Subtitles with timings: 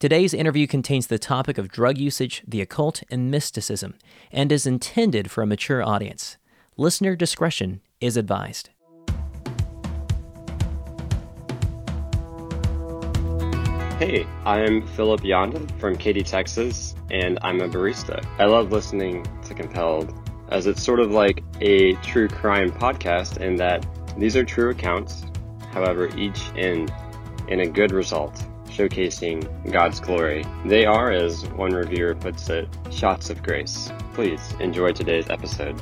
[0.00, 3.94] Today's interview contains the topic of drug usage, the occult, and mysticism,
[4.30, 6.36] and is intended for a mature audience.
[6.76, 8.70] Listener discretion is advised.
[13.98, 18.24] Hey, I'm Philip Yonda from Katy, Texas, and I'm a barista.
[18.38, 20.14] I love listening to Compelled
[20.50, 23.84] as it's sort of like a true crime podcast in that
[24.16, 25.24] these are true accounts,
[25.72, 26.92] however, each end
[27.48, 28.44] in a good result,
[28.78, 30.44] showcasing God's glory.
[30.64, 33.90] They are, as one reviewer puts it, shots of grace.
[34.14, 35.80] Please enjoy today's episode.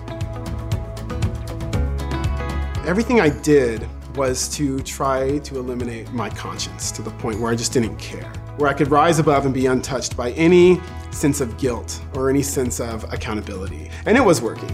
[2.86, 7.54] Everything I did was to try to eliminate my conscience to the point where I
[7.54, 11.58] just didn't care, where I could rise above and be untouched by any sense of
[11.58, 13.90] guilt or any sense of accountability.
[14.06, 14.70] And it was working.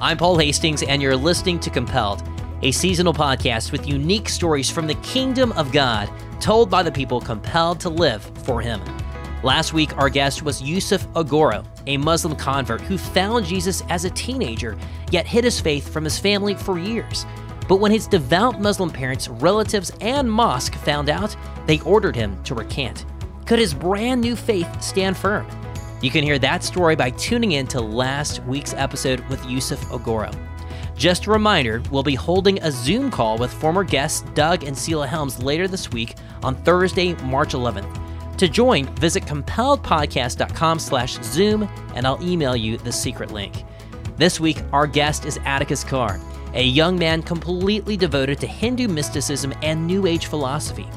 [0.00, 2.24] I'm Paul Hastings, and you're listening to Compelled,
[2.62, 6.10] a seasonal podcast with unique stories from the kingdom of God
[6.40, 8.80] told by the people compelled to live for Him.
[9.42, 14.10] Last week, our guest was Yusuf Ogoro, a Muslim convert who found Jesus as a
[14.10, 14.76] teenager,
[15.10, 17.26] yet hid his faith from his family for years.
[17.68, 21.36] But when his devout Muslim parents, relatives, and mosque found out,
[21.66, 23.04] they ordered him to recant.
[23.44, 25.46] Could his brand new faith stand firm?
[26.00, 30.34] You can hear that story by tuning in to last week's episode with Yusuf Ogoro.
[30.96, 35.06] Just a reminder, we'll be holding a Zoom call with former guests Doug and Sela
[35.06, 38.36] Helms later this week on Thursday, March 11th.
[38.38, 43.64] To join, visit compelledpodcast.com slash Zoom, and I'll email you the secret link.
[44.16, 46.18] This week, our guest is Atticus Carr,
[46.54, 50.88] a young man completely devoted to Hindu mysticism and New Age philosophy.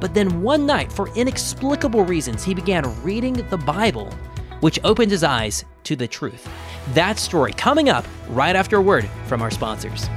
[0.00, 4.12] But then one night, for inexplicable reasons, he began reading the Bible,
[4.60, 6.48] which opened his eyes to the truth.
[6.94, 10.08] That story coming up right after a word from our sponsors.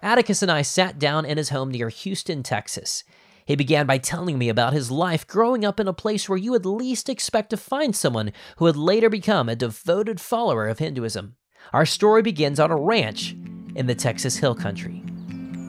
[0.00, 3.04] Atticus and I sat down in his home near Houston, Texas.
[3.44, 6.52] He began by telling me about his life growing up in a place where you
[6.52, 11.36] would least expect to find someone who would later become a devoted follower of Hinduism.
[11.72, 13.32] Our story begins on a ranch
[13.74, 15.02] in the Texas Hill Country.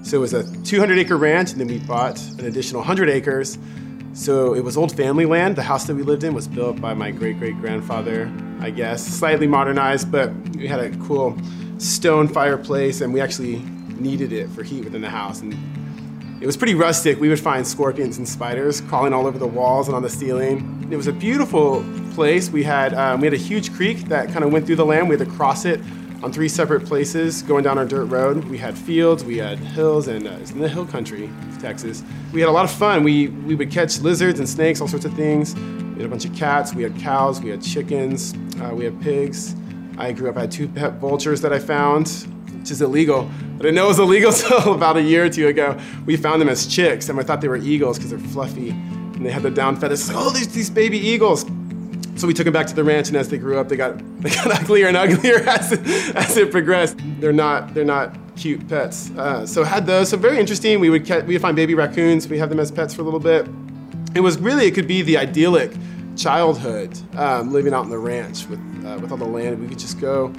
[0.01, 3.57] So it was a 200 acre ranch, and then we bought an additional 100 acres.
[4.13, 5.55] So it was old family land.
[5.55, 9.05] The house that we lived in was built by my great great grandfather, I guess.
[9.05, 11.37] Slightly modernized, but we had a cool
[11.77, 13.59] stone fireplace, and we actually
[13.99, 15.41] needed it for heat within the house.
[15.41, 15.53] And
[16.41, 17.19] it was pretty rustic.
[17.19, 20.87] We would find scorpions and spiders crawling all over the walls and on the ceiling.
[20.89, 22.49] It was a beautiful place.
[22.49, 25.09] We had um, we had a huge creek that kind of went through the land.
[25.09, 25.81] We had to cross it
[26.23, 28.43] on three separate places going down our dirt road.
[28.45, 32.03] We had fields, we had hills, and uh, it's in the hill country, of Texas.
[32.33, 33.03] We had a lot of fun.
[33.03, 35.55] We we would catch lizards and snakes, all sorts of things.
[35.55, 36.73] We had a bunch of cats.
[36.73, 37.41] We had cows.
[37.41, 38.33] We had chickens.
[38.61, 39.55] Uh, we had pigs.
[39.97, 40.37] I grew up.
[40.37, 42.27] I had two pet vultures that I found
[42.59, 43.29] which is illegal.
[43.55, 45.79] I didn't know it was illegal until about a year or two ago.
[46.05, 49.25] We found them as chicks, and I thought they were eagles because they're fluffy and
[49.25, 50.07] they had the down feathers.
[50.07, 51.45] Like, oh, these these baby eagles.
[52.19, 53.97] So we took them back to the ranch, and as they grew up, they got
[54.21, 56.97] they got uglier and uglier as it, as it progressed.
[57.21, 59.09] They're not they're not cute pets.
[59.11, 60.09] Uh, so had those.
[60.09, 60.81] So very interesting.
[60.81, 62.27] We would we would find baby raccoons.
[62.27, 63.47] We have them as pets for a little bit.
[64.15, 65.71] It was really it could be the idyllic
[66.17, 69.61] childhood um, living out in the ranch with uh, with all the land.
[69.61, 70.33] We could just go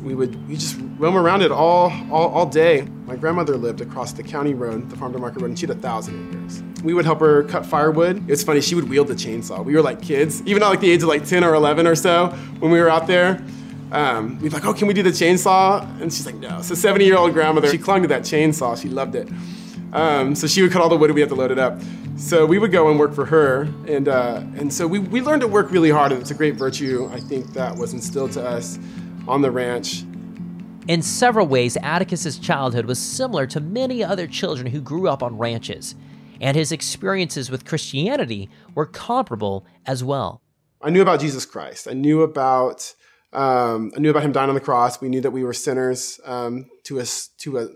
[0.00, 2.82] we would we just roam around it all, all, all day.
[3.06, 5.76] My grandmother lived across the county road, the farm to market road, and she had
[5.76, 6.62] a thousand acres.
[6.82, 8.28] We would help her cut firewood.
[8.30, 9.64] It's funny, she would wield the chainsaw.
[9.64, 11.94] We were like kids, even at like the age of like 10 or 11 or
[11.94, 13.44] so when we were out there.
[13.92, 15.82] Um, we'd be like, oh, can we do the chainsaw?
[16.00, 16.62] And she's like, no.
[16.62, 18.80] So 70 year old grandmother, she clung to that chainsaw.
[18.80, 19.28] She loved it.
[19.92, 21.80] Um, so she would cut all the wood and we had to load it up.
[22.16, 23.62] So we would go and work for her.
[23.86, 26.12] And, uh, and so we, we learned to work really hard.
[26.12, 28.78] And it's a great virtue, I think, that was instilled to us
[29.28, 30.04] on the ranch.
[30.88, 35.38] In several ways, Atticus's childhood was similar to many other children who grew up on
[35.38, 35.94] ranches,
[36.40, 40.42] and his experiences with Christianity were comparable as well.
[40.80, 41.86] I knew about Jesus Christ.
[41.88, 42.94] I knew about
[43.32, 45.00] um, I knew about him dying on the cross.
[45.00, 47.04] We knew that we were sinners um, to a
[47.38, 47.68] to a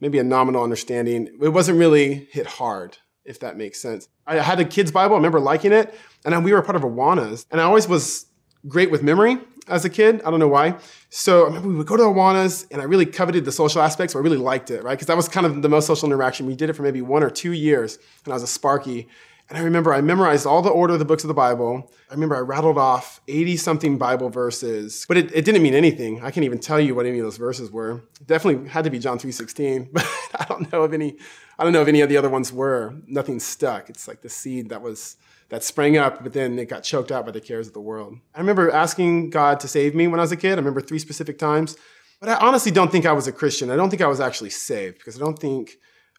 [0.00, 1.28] maybe a nominal understanding.
[1.42, 4.08] It wasn't really hit hard, if that makes sense.
[4.26, 5.16] I had a kid's Bible.
[5.16, 5.92] I remember liking it,
[6.24, 8.26] and we were part of Awanas, and I always was
[8.68, 9.38] great with memory
[9.68, 10.22] as a kid.
[10.22, 10.76] I don't know why.
[11.10, 14.12] So I remember we would go to Awanas and I really coveted the social aspects.
[14.12, 14.94] So I really liked it, right?
[14.94, 16.46] Because that was kind of the most social interaction.
[16.46, 19.08] We did it for maybe one or two years and I was a Sparky.
[19.50, 21.92] And I remember I memorized all the order of the books of the Bible.
[22.10, 26.22] I remember I rattled off 80 something Bible verses, but it, it didn't mean anything.
[26.22, 28.02] I can't even tell you what any of those verses were.
[28.20, 31.16] It definitely had to be John 3.16, but I don't know if any,
[31.58, 32.94] I don't know if any of the other ones were.
[33.06, 33.90] Nothing stuck.
[33.90, 35.16] It's like the seed that was
[35.48, 38.18] that sprang up, but then it got choked out by the cares of the world.
[38.34, 40.52] I remember asking God to save me when I was a kid.
[40.52, 41.76] I remember three specific times.
[42.20, 43.70] But I honestly don't think I was a Christian.
[43.70, 45.72] I don't think I was actually saved because I don't think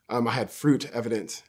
[0.09, 1.43] um, I had fruit evident.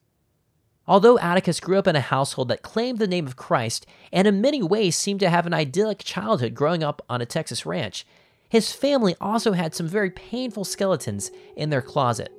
[0.89, 4.41] Although Atticus grew up in a household that claimed the name of Christ and in
[4.41, 8.07] many ways seemed to have an idyllic childhood growing up on a Texas ranch,
[8.49, 12.33] his family also had some very painful skeletons in their closet.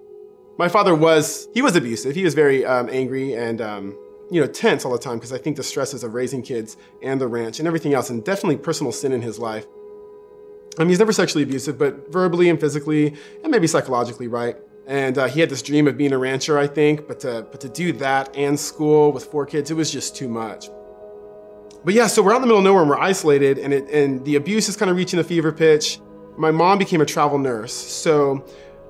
[0.57, 2.15] My father was, he was abusive.
[2.15, 3.97] He was very um, angry and, um,
[4.29, 7.19] you know, tense all the time because I think the stresses of raising kids and
[7.19, 9.65] the ranch and everything else, and definitely personal sin in his life.
[10.77, 14.57] I mean, he's never sexually abusive, but verbally and physically and maybe psychologically, right?
[14.85, 17.59] And uh, he had this dream of being a rancher, I think, but to, but
[17.61, 20.69] to do that and school with four kids, it was just too much.
[21.83, 23.89] But yeah, so we're out in the middle of nowhere and we're isolated, and, it,
[23.89, 25.99] and the abuse is kind of reaching a fever pitch.
[26.37, 27.73] My mom became a travel nurse.
[27.73, 28.45] So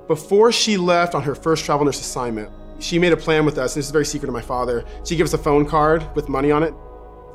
[0.08, 3.74] before she left on her first travel nurse assignment, she made a plan with us.
[3.74, 4.86] This is very secret to my father.
[5.04, 6.74] She gave us a phone card with money on it.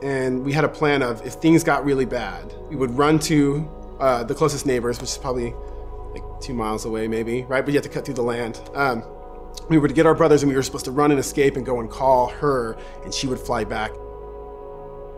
[0.02, 3.68] And we had a plan of if things got really bad, we would run to
[4.00, 5.54] uh, the closest neighbors, which is probably
[6.12, 7.64] like two miles away, maybe, right?
[7.64, 8.60] But you have to cut through the land.
[8.74, 9.04] Um,
[9.68, 11.64] we were to get our brothers, and we were supposed to run and escape and
[11.64, 13.92] go and call her, and she would fly back.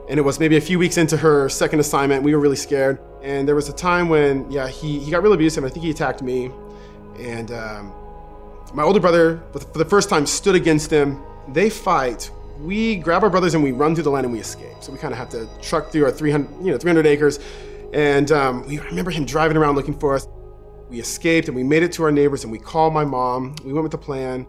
[0.08, 2.22] And it was maybe a few weeks into her second assignment.
[2.22, 2.98] We were really scared.
[3.22, 5.64] And there was a time when, yeah, he, he got really abusive.
[5.64, 6.50] I think he attacked me.
[7.18, 7.94] And um,
[8.74, 11.22] my older brother, for the first time, stood against them.
[11.48, 12.30] They fight.
[12.58, 14.76] We grab our brothers and we run through the land and we escape.
[14.80, 17.38] So we kind of have to truck through our 300, you know, 300 acres
[17.94, 20.26] and um, we, remember him driving around looking for us.
[20.90, 23.54] We escaped and we made it to our neighbors and we called my mom.
[23.64, 24.46] We went with the plan.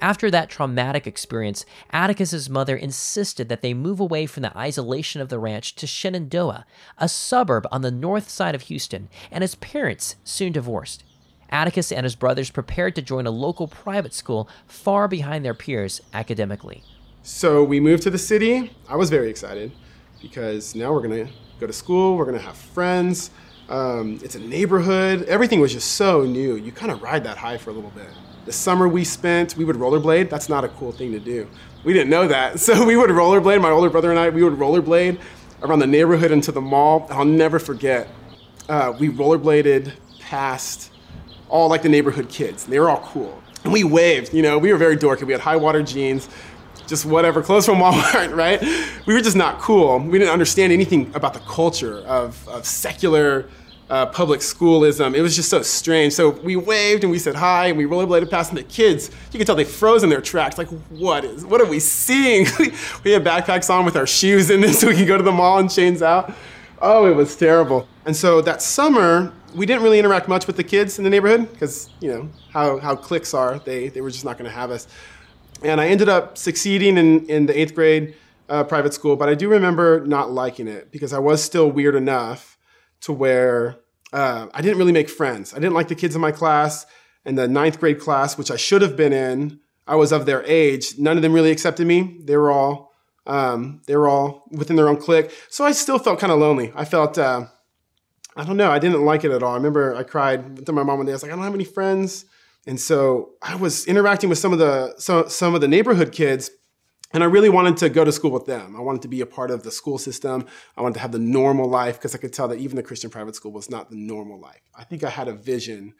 [0.00, 5.28] After that traumatic experience, Atticus's mother insisted that they move away from the isolation of
[5.28, 6.66] the ranch to Shenandoah,
[6.98, 11.04] a suburb on the north side of Houston, and his parents soon divorced.
[11.52, 16.00] Atticus and his brothers prepared to join a local private school far behind their peers
[16.12, 16.82] academically.
[17.22, 18.72] So we moved to the city.
[18.88, 19.70] I was very excited
[20.20, 21.32] because now we're going to
[21.62, 23.30] go to school, we're gonna have friends.
[23.68, 25.22] Um, it's a neighborhood.
[25.28, 26.56] Everything was just so new.
[26.56, 28.08] You kind of ride that high for a little bit.
[28.44, 30.28] The summer we spent, we would rollerblade.
[30.28, 31.48] That's not a cool thing to do.
[31.84, 32.58] We didn't know that.
[32.66, 35.20] So we would rollerblade, my older brother and I, we would rollerblade
[35.62, 37.06] around the neighborhood into the mall.
[37.10, 38.08] I'll never forget.
[38.68, 40.91] Uh, we rollerbladed past
[41.52, 42.64] all like the neighborhood kids.
[42.64, 43.40] They were all cool.
[43.62, 45.22] And we waved, you know, we were very dorky.
[45.22, 46.28] We had high water jeans
[46.88, 48.60] just whatever, clothes from Walmart, right?
[49.06, 49.98] We were just not cool.
[49.98, 53.48] We didn't understand anything about the culture of, of secular
[53.88, 55.14] uh, public schoolism.
[55.14, 56.14] It was just so strange.
[56.14, 59.38] So we waved and we said hi and we rollerbladed past and the kids, you
[59.38, 60.56] could tell they froze in their tracks.
[60.56, 62.46] Like, what is, what are we seeing?
[63.04, 65.32] we had backpacks on with our shoes in them so we could go to the
[65.32, 66.32] mall and chains out.
[66.80, 67.86] Oh, it was terrible.
[68.06, 71.50] And so that summer, we didn't really interact much with the kids in the neighborhood
[71.52, 74.70] because, you know, how, how cliques are, they, they were just not going to have
[74.70, 74.86] us.
[75.62, 78.14] And I ended up succeeding in, in the eighth grade
[78.48, 81.94] uh, private school, but I do remember not liking it because I was still weird
[81.94, 82.58] enough
[83.02, 83.78] to where
[84.12, 85.54] uh, I didn't really make friends.
[85.54, 86.86] I didn't like the kids in my class.
[87.24, 90.42] And the ninth grade class, which I should have been in, I was of their
[90.44, 90.98] age.
[90.98, 92.18] None of them really accepted me.
[92.24, 92.92] They were all
[93.26, 95.30] um, they were all within their own clique.
[95.48, 96.72] So I still felt kind of lonely.
[96.74, 97.46] I felt uh,
[98.36, 98.70] I don't know.
[98.70, 99.52] I didn't like it at all.
[99.52, 101.12] I remember I cried to my mom one day.
[101.12, 102.24] I was like, I don't have any friends.
[102.66, 106.50] And so I was interacting with some of the some, some of the neighborhood kids
[107.12, 108.74] and I really wanted to go to school with them.
[108.74, 110.46] I wanted to be a part of the school system.
[110.76, 113.10] I wanted to have the normal life because I could tell that even the Christian
[113.10, 114.62] private school was not the normal life.
[114.74, 115.94] I think I had a vision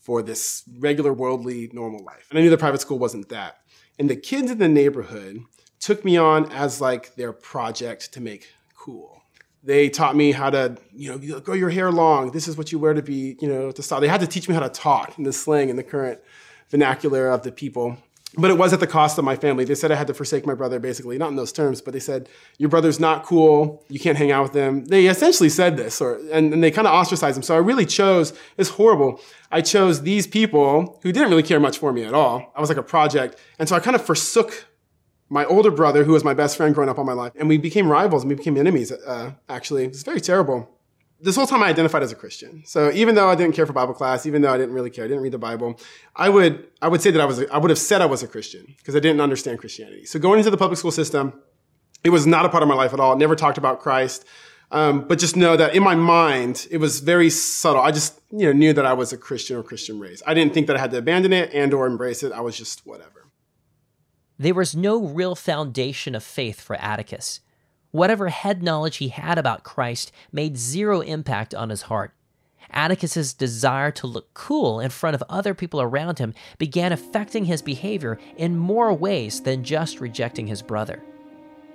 [0.00, 2.26] for this regular worldly normal life.
[2.30, 3.58] And I knew the private school wasn't that.
[3.98, 5.40] And the kids in the neighborhood
[5.78, 9.15] took me on as like their project to make cool
[9.66, 12.30] they taught me how to, you know, grow your hair long.
[12.30, 14.00] This is what you wear to be, you know, to style.
[14.00, 16.20] They had to teach me how to talk in the slang in the current
[16.70, 17.98] vernacular of the people.
[18.38, 19.64] But it was at the cost of my family.
[19.64, 22.00] They said I had to forsake my brother, basically, not in those terms, but they
[22.00, 23.84] said, Your brother's not cool.
[23.88, 24.84] You can't hang out with them.
[24.84, 27.42] They essentially said this, or, and, and they kind of ostracized him.
[27.42, 29.20] So I really chose, it's horrible.
[29.50, 32.52] I chose these people who didn't really care much for me at all.
[32.54, 33.36] I was like a project.
[33.58, 34.66] And so I kind of forsook
[35.28, 37.58] my older brother, who was my best friend growing up all my life, and we
[37.58, 39.84] became rivals and we became enemies, uh, actually.
[39.84, 40.70] It's very terrible.
[41.18, 42.62] This whole time I identified as a Christian.
[42.66, 45.04] So even though I didn't care for Bible class, even though I didn't really care,
[45.04, 45.80] I didn't read the Bible,
[46.14, 48.28] I would, I would say that I was, I would have said I was a
[48.28, 50.04] Christian because I didn't understand Christianity.
[50.04, 51.32] So going into the public school system,
[52.04, 53.16] it was not a part of my life at all.
[53.16, 54.24] Never talked about Christ.
[54.70, 57.80] Um, but just know that in my mind, it was very subtle.
[57.80, 60.22] I just, you know, knew that I was a Christian or Christian raised.
[60.26, 62.32] I didn't think that I had to abandon it and or embrace it.
[62.32, 63.25] I was just whatever.
[64.38, 67.40] There was no real foundation of faith for Atticus.
[67.90, 72.12] Whatever head knowledge he had about Christ made zero impact on his heart.
[72.70, 77.62] Atticus's desire to look cool in front of other people around him began affecting his
[77.62, 81.02] behavior in more ways than just rejecting his brother.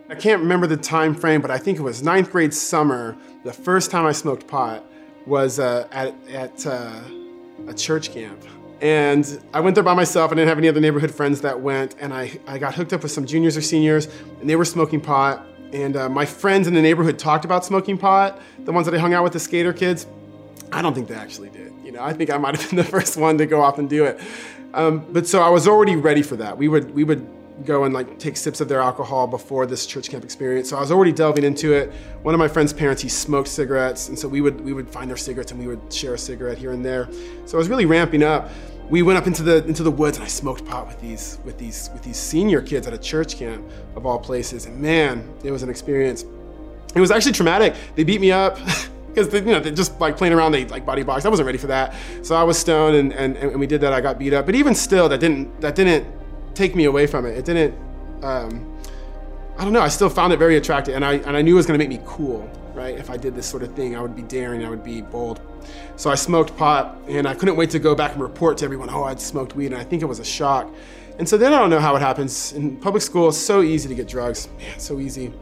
[0.09, 3.53] I can't remember the time frame, but I think it was ninth grade summer, the
[3.53, 4.85] first time I smoked pot.
[5.25, 7.01] was uh, at, at uh,
[7.67, 8.43] a church camp.
[8.81, 10.31] And I went there by myself.
[10.31, 11.95] I didn't have any other neighborhood friends that went.
[11.99, 14.07] And I, I got hooked up with some juniors or seniors,
[14.39, 15.45] and they were smoking pot.
[15.71, 18.97] And uh, my friends in the neighborhood talked about smoking pot, the ones that I
[18.97, 20.07] hung out with, the skater kids.
[20.71, 21.71] I don't think they actually did.
[21.83, 23.89] You know, I think I might have been the first one to go off and
[23.89, 24.19] do it.
[24.73, 26.57] Um, but so I was already ready for that.
[26.57, 27.27] We would we would
[27.65, 30.69] go and like take sips of their alcohol before this church camp experience.
[30.69, 31.91] So I was already delving into it.
[32.23, 35.09] One of my friend's parents, he smoked cigarettes, and so we would we would find
[35.09, 37.09] their cigarettes and we would share a cigarette here and there.
[37.45, 38.49] So I was really ramping up.
[38.91, 41.57] We went up into the into the woods and I smoked pot with these with
[41.57, 44.67] these with these senior kids at a church camp of all places.
[44.67, 46.23] And man, it was an experience.
[46.93, 47.73] It was actually traumatic.
[47.95, 48.59] They beat me up.
[49.13, 51.57] because you know they just like playing around they like body box i wasn't ready
[51.57, 54.31] for that so i was stoned and, and, and we did that i got beat
[54.31, 56.07] up but even still that didn't that didn't
[56.53, 57.37] take me away from it.
[57.37, 57.75] It didn't.
[58.23, 58.67] Um,
[59.57, 59.81] I don't know.
[59.81, 61.85] I still found it very attractive, and I and I knew it was going to
[61.85, 62.97] make me cool, right?
[62.97, 64.65] If I did this sort of thing, I would be daring.
[64.65, 65.41] I would be bold.
[65.95, 68.89] So I smoked pot, and I couldn't wait to go back and report to everyone,
[68.89, 70.69] oh, I'd smoked weed, and I think it was a shock.
[71.19, 73.29] And so then I don't know how it happens in public school.
[73.29, 75.33] It's so easy to get drugs, man, so easy.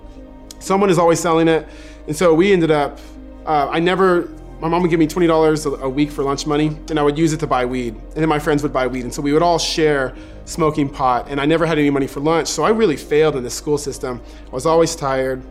[0.60, 1.68] Someone is always selling it,
[2.08, 3.00] and so we ended up.
[3.46, 7.00] Uh, I never my mom would give me $20 a week for lunch money and
[7.00, 7.96] I would use it to buy weed.
[7.96, 9.06] And then my friends would buy weed.
[9.06, 11.28] And so we would all share smoking pot.
[11.30, 12.50] And I never had any money for lunch.
[12.50, 14.22] So I really failed in the school system.
[14.48, 15.42] I was always tired.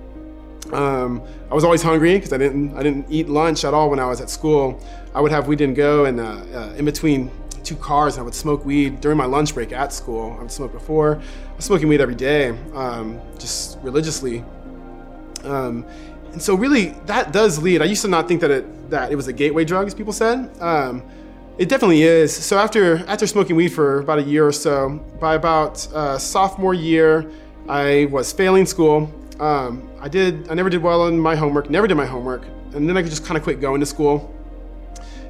[0.73, 3.99] Um, I was always hungry because I didn't, I didn't eat lunch at all when
[3.99, 4.81] I was at school.
[5.15, 7.31] I would have weed and go and uh, uh, in between
[7.65, 10.37] two cars I would smoke weed during my lunch break at school.
[10.39, 11.17] I would smoke before.
[11.17, 14.45] I was smoking weed every day, um, just religiously.
[15.45, 15.85] Um,
[16.33, 17.83] and so really that does lead.
[17.83, 20.13] I used to not think that it that it was a gateway drug, as people
[20.13, 20.51] said.
[20.61, 21.03] Um,
[21.59, 22.35] it definitely is.
[22.35, 26.75] So after after smoking weed for about a year or so, by about uh, sophomore
[26.75, 27.31] year,
[27.69, 29.13] I was failing school.
[29.41, 30.51] Um, I did.
[30.51, 31.71] I never did well in my homework.
[31.71, 34.35] Never did my homework, and then I could just kind of quit going to school.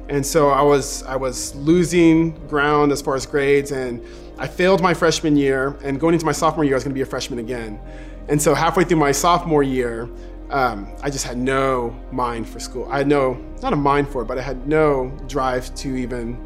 [0.09, 4.03] And so I was I was losing ground as far as grades, and
[4.39, 5.77] I failed my freshman year.
[5.83, 7.79] And going into my sophomore year, I was going to be a freshman again.
[8.27, 10.09] And so halfway through my sophomore year,
[10.49, 12.87] um, I just had no mind for school.
[12.89, 16.37] I had no, not a mind for it, but I had no drive to even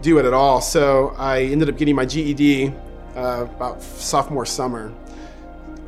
[0.00, 0.60] do it at all.
[0.60, 2.72] So I ended up getting my GED
[3.16, 4.92] uh, about sophomore summer.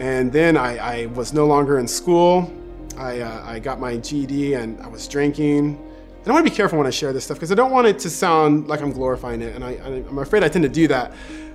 [0.00, 2.50] And then I, I, was no longer in school.
[2.96, 5.76] I, uh, I got my GED and I was drinking.
[6.18, 7.86] And I want to be careful when I share this stuff because I don't want
[7.86, 9.54] it to sound like I'm glorifying it.
[9.54, 11.12] And I, am afraid I tend to do that.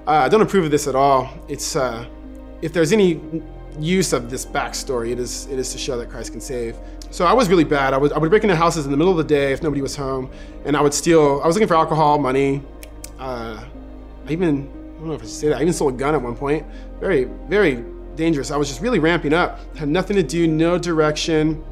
[0.07, 1.29] Uh, I don't approve of this at all.
[1.47, 2.05] It's, uh,
[2.61, 3.19] if there's any
[3.79, 5.11] use of this backstory.
[5.11, 6.75] It is it is to show that Christ can save.
[7.11, 7.93] So I was really bad.
[7.93, 9.81] I would I would break into houses in the middle of the day if nobody
[9.81, 10.29] was home,
[10.65, 11.41] and I would steal.
[11.43, 12.61] I was looking for alcohol, money.
[13.19, 13.63] Uh,
[14.27, 15.57] I even I don't know if I should say that.
[15.57, 16.65] I even stole a gun at one point.
[16.99, 17.83] Very very
[18.15, 18.51] dangerous.
[18.51, 19.59] I was just really ramping up.
[19.75, 21.63] Had nothing to do, no direction.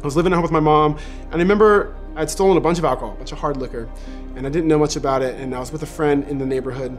[0.00, 2.78] I was living at home with my mom, and I remember I'd stolen a bunch
[2.78, 3.88] of alcohol, a bunch of hard liquor,
[4.36, 5.34] and I didn't know much about it.
[5.40, 6.96] And I was with a friend in the neighborhood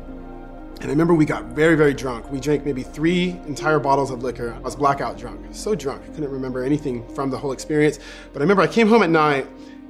[0.82, 2.32] and I remember we got very, very drunk.
[2.32, 4.54] We drank maybe three entire bottles of liquor.
[4.54, 6.04] I was blackout drunk, so drunk.
[6.06, 8.00] I couldn't remember anything from the whole experience.
[8.32, 9.46] But I remember I came home at night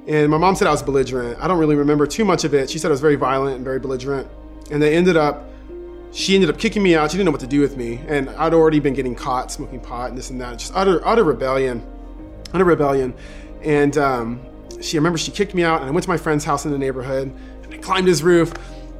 [0.08, 1.38] and my mom said I was belligerent.
[1.40, 2.68] I don't really remember too much of it.
[2.68, 4.28] She said I was very violent and very belligerent.
[4.72, 5.48] And they ended up,
[6.12, 7.10] she ended up kicking me out.
[7.10, 8.00] She didn't know what to do with me.
[8.08, 10.58] And I'd already been getting caught smoking pot and this and that.
[10.58, 11.86] Just utter, utter rebellion,
[12.52, 13.14] utter rebellion.
[13.62, 14.40] And um,
[14.80, 16.72] she, I remember she kicked me out and I went to my friend's house in
[16.72, 18.52] the neighborhood and I climbed his roof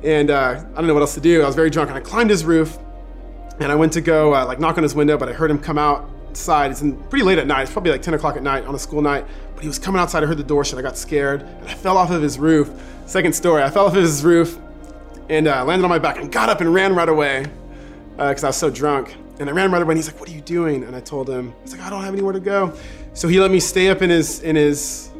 [0.02, 1.43] and uh, I don't know what else to do.
[1.43, 2.79] I was very drunk, and I climbed his roof,
[3.59, 5.59] and I went to go uh, like knock on his window, but I heard him
[5.59, 6.71] come outside.
[6.71, 7.62] It's pretty late at night.
[7.62, 9.26] It's probably like 10 o'clock at night on a school night.
[9.55, 10.23] But he was coming outside.
[10.23, 10.79] I heard the door shut.
[10.79, 12.71] I got scared, and I fell off of his roof.
[13.07, 13.62] Second story.
[13.62, 14.59] I fell off of his roof,
[15.31, 17.47] and uh, landed on my back, and got up and ran right away
[18.17, 19.15] because uh, I was so drunk.
[19.39, 21.31] And I ran right away, and he's like, "What are you doing?" And I told
[21.31, 22.75] him, "I was like, I don't have anywhere to go."
[23.15, 25.11] So he let me stay up in his in his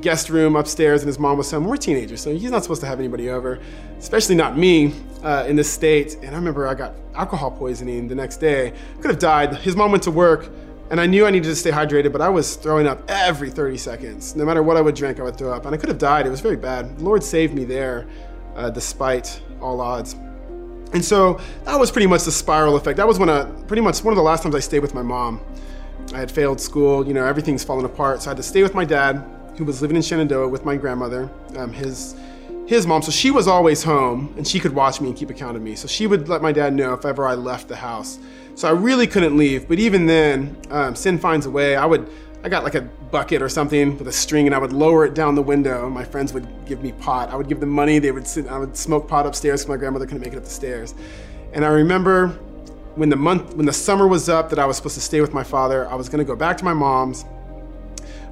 [0.00, 1.64] guest room upstairs and his mom was home.
[1.64, 3.58] We're teenagers, so he's not supposed to have anybody over,
[3.98, 6.16] especially not me uh, in this state.
[6.22, 8.72] And I remember I got alcohol poisoning the next day.
[9.00, 9.56] Could have died.
[9.56, 10.50] His mom went to work,
[10.90, 13.78] and I knew I needed to stay hydrated, but I was throwing up every 30
[13.78, 14.36] seconds.
[14.36, 15.64] No matter what I would drink, I would throw up.
[15.64, 16.26] And I could have died.
[16.26, 16.98] It was very bad.
[16.98, 18.06] The Lord saved me there,
[18.56, 20.14] uh, despite all odds.
[20.92, 22.96] And so that was pretty much the spiral effect.
[22.98, 25.02] That was when I, pretty much one of the last times I stayed with my
[25.02, 25.40] mom.
[26.12, 28.22] I had failed school, you know, everything's fallen apart.
[28.22, 29.24] So I had to stay with my dad
[29.56, 32.14] who was living in Shenandoah with my grandmother, um, his
[32.66, 33.02] his mom.
[33.02, 35.74] So she was always home and she could watch me and keep account of me.
[35.74, 38.18] So she would let my dad know if ever I left the house.
[38.54, 39.68] So I really couldn't leave.
[39.68, 41.76] But even then, um, sin finds a way.
[41.76, 42.08] I would,
[42.44, 45.14] I got like a bucket or something with a string and I would lower it
[45.14, 45.88] down the window.
[45.88, 47.30] My friends would give me pot.
[47.30, 47.98] I would give them money.
[47.98, 50.44] They would sit, I would smoke pot upstairs because my grandmother couldn't make it up
[50.44, 50.94] the stairs.
[51.54, 52.28] And I remember
[52.96, 55.32] when the month, when the summer was up that I was supposed to stay with
[55.32, 57.24] my father, I was going to go back to my mom's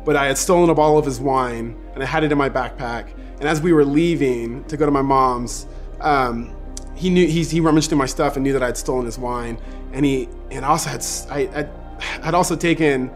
[0.05, 2.49] but I had stolen up all of his wine and I had it in my
[2.49, 3.13] backpack.
[3.39, 5.67] And as we were leaving to go to my mom's,
[6.01, 6.55] um,
[6.95, 9.59] he knew he, he rummaged through my stuff and knew that I'd stolen his wine.
[9.93, 13.11] And he and I also had I, I had also taken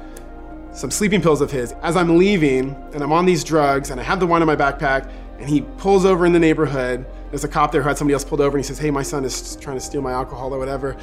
[0.76, 1.72] some sleeping pills of his.
[1.82, 4.56] As I'm leaving and I'm on these drugs and I have the wine in my
[4.56, 7.06] backpack and he pulls over in the neighborhood.
[7.30, 9.02] There's a cop there who had somebody else pulled over and he says, Hey, my
[9.02, 10.96] son is trying to steal my alcohol or whatever.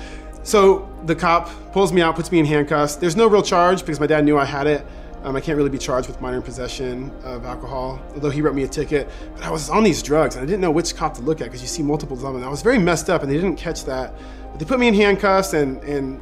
[0.44, 2.98] So the cop pulls me out, puts me in handcuffs.
[2.98, 4.86] There's no real charge because my dad knew I had it.
[5.24, 8.64] Um, I can't really be charged with minor possession of alcohol, although he wrote me
[8.64, 9.10] a ticket.
[9.36, 11.46] But I was on these drugs and I didn't know which cop to look at
[11.46, 12.44] because you see multiples of them.
[12.44, 14.14] I was very messed up and they didn't catch that.
[14.52, 16.22] But they put me in handcuffs and, and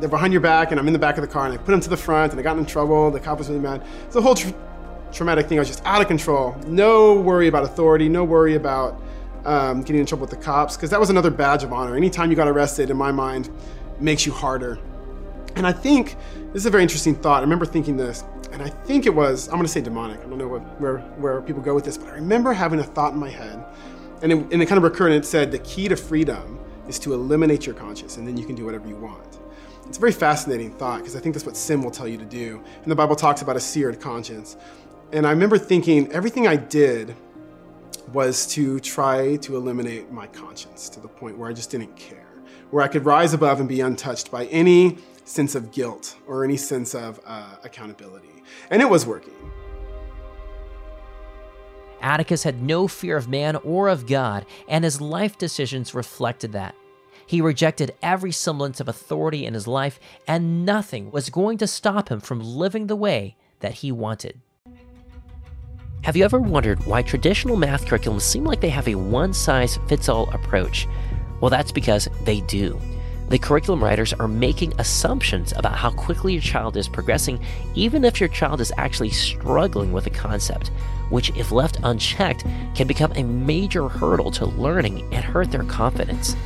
[0.00, 1.72] they're behind your back and I'm in the back of the car and I put
[1.72, 3.10] them to the front and I got in trouble.
[3.10, 3.84] The cop was really mad.
[4.06, 4.54] It's a whole tra-
[5.12, 5.58] traumatic thing.
[5.58, 6.56] I was just out of control.
[6.66, 9.00] No worry about authority, no worry about
[9.44, 11.96] um, getting in trouble with the cops because that was another badge of honor.
[11.96, 13.50] Anytime you got arrested, in my mind,
[14.00, 14.78] makes you harder.
[15.56, 16.16] And I think
[16.52, 17.38] this is a very interesting thought.
[17.38, 20.20] I remember thinking this, and I think it was, I'm going to say demonic.
[20.20, 22.84] I don't know what, where, where people go with this, but I remember having a
[22.84, 23.64] thought in my head,
[24.22, 26.98] and it, and it kind of recurred, and it said, The key to freedom is
[27.00, 29.38] to eliminate your conscience, and then you can do whatever you want.
[29.88, 32.24] It's a very fascinating thought because I think that's what sin will tell you to
[32.26, 32.62] do.
[32.82, 34.58] And the Bible talks about a seared conscience.
[35.12, 37.16] And I remember thinking everything I did
[38.12, 42.28] was to try to eliminate my conscience to the point where I just didn't care,
[42.70, 46.58] where I could rise above and be untouched by any sense of guilt or any
[46.58, 48.42] sense of uh, accountability.
[48.68, 49.34] And it was working.
[52.02, 56.74] Atticus had no fear of man or of God, and his life decisions reflected that.
[57.28, 62.08] He rejected every semblance of authority in his life, and nothing was going to stop
[62.08, 64.40] him from living the way that he wanted.
[66.04, 69.78] Have you ever wondered why traditional math curriculums seem like they have a one size
[69.88, 70.88] fits all approach?
[71.42, 72.80] Well, that's because they do.
[73.28, 77.44] The curriculum writers are making assumptions about how quickly your child is progressing,
[77.74, 80.70] even if your child is actually struggling with a concept,
[81.10, 86.36] which, if left unchecked, can become a major hurdle to learning and hurt their confidence.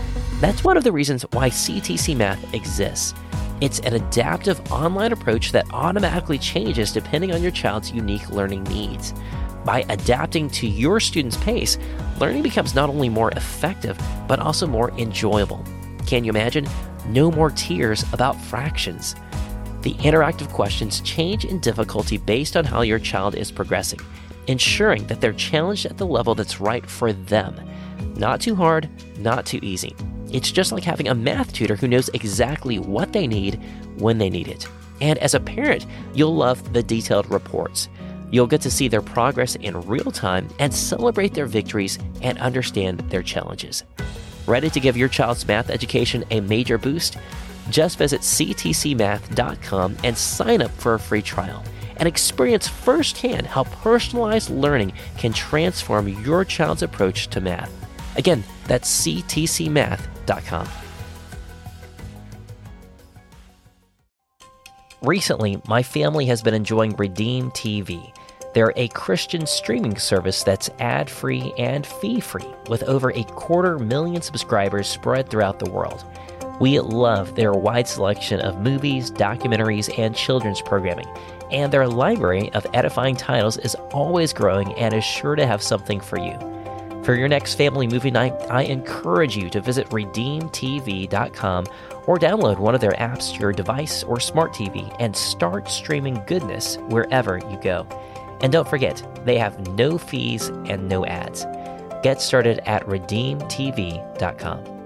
[0.40, 3.14] That's one of the reasons why CTC Math exists.
[3.60, 9.14] It's an adaptive online approach that automatically changes depending on your child's unique learning needs.
[9.64, 11.78] By adapting to your student's pace,
[12.18, 15.64] learning becomes not only more effective, but also more enjoyable.
[16.06, 16.68] Can you imagine?
[17.06, 19.14] No more tears about fractions.
[19.82, 24.00] The interactive questions change in difficulty based on how your child is progressing,
[24.46, 27.54] ensuring that they're challenged at the level that's right for them.
[28.16, 29.94] Not too hard, not too easy.
[30.30, 33.60] It's just like having a math tutor who knows exactly what they need
[33.98, 34.66] when they need it.
[35.00, 37.88] And as a parent, you'll love the detailed reports.
[38.30, 43.00] You'll get to see their progress in real time and celebrate their victories and understand
[43.10, 43.84] their challenges.
[44.46, 47.18] Ready to give your child's math education a major boost?
[47.68, 51.62] Just visit ctcmath.com and sign up for a free trial
[52.02, 57.70] and experience firsthand how personalized learning can transform your child's approach to math.
[58.16, 60.66] Again, that's ctcmath.com.
[65.00, 68.12] Recently, my family has been enjoying Redeem TV.
[68.52, 73.78] They're a Christian streaming service that's ad free and fee free, with over a quarter
[73.78, 76.04] million subscribers spread throughout the world.
[76.58, 81.08] We love their wide selection of movies, documentaries, and children's programming,
[81.52, 86.00] and their library of edifying titles is always growing and is sure to have something
[86.00, 86.36] for you.
[87.04, 91.66] For your next family movie night, I encourage you to visit redeemtv.com
[92.06, 96.22] or download one of their apps to your device or smart TV and start streaming
[96.26, 97.86] goodness wherever you go.
[98.40, 101.44] And don't forget, they have no fees and no ads.
[102.02, 104.81] Get started at redeemtv.com.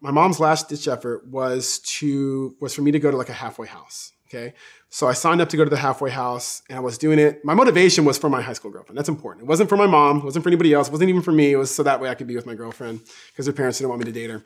[0.00, 3.34] My mom's last ditch effort was to was for me to go to like a
[3.34, 4.12] halfway house.
[4.28, 4.54] Okay.
[4.90, 7.42] So I signed up to go to the halfway house and I was doing it.
[7.44, 8.98] My motivation was for my high school girlfriend.
[8.98, 9.44] That's important.
[9.44, 11.52] It wasn't for my mom, it wasn't for anybody else, it wasn't even for me.
[11.52, 13.00] It was so that way I could be with my girlfriend
[13.32, 14.44] because her parents didn't want me to date her.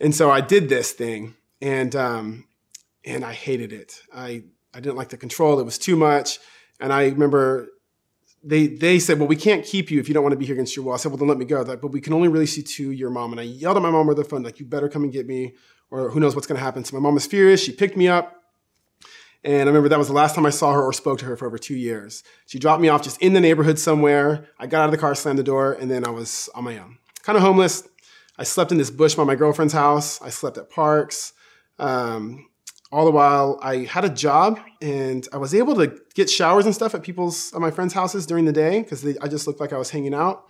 [0.00, 2.46] And so I did this thing and um,
[3.04, 4.00] and I hated it.
[4.14, 5.60] I I didn't like the control.
[5.60, 6.38] It was too much.
[6.80, 7.68] And I remember
[8.42, 10.54] they they said, "Well, we can't keep you if you don't want to be here
[10.54, 12.28] against your will." I said, "Well, then let me go." Like, but we can only
[12.28, 13.32] release you to your mom.
[13.32, 15.26] And I yelled at my mom over the phone, like, "You better come and get
[15.26, 15.54] me,
[15.90, 17.62] or who knows what's going to happen." So my mom was furious.
[17.62, 18.44] She picked me up,
[19.44, 21.36] and I remember that was the last time I saw her or spoke to her
[21.36, 22.22] for over two years.
[22.46, 24.46] She dropped me off just in the neighborhood somewhere.
[24.58, 26.78] I got out of the car, slammed the door, and then I was on my
[26.78, 27.88] own, kind of homeless.
[28.38, 30.22] I slept in this bush by my girlfriend's house.
[30.22, 31.32] I slept at parks.
[31.80, 32.46] Um,
[32.90, 36.74] all the while I had a job and I was able to get showers and
[36.74, 39.72] stuff at people's at my friends' houses during the day because I just looked like
[39.72, 40.48] I was hanging out.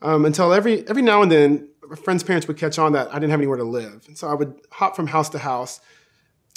[0.00, 3.18] Um, until every every now and then, my friends' parents would catch on that I
[3.18, 5.80] didn't have anywhere to live, and so I would hop from house to house.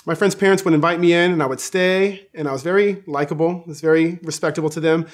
[0.06, 3.04] my friends' parents would invite me in and I would stay and I was very
[3.08, 5.08] likable, was very respectable to them.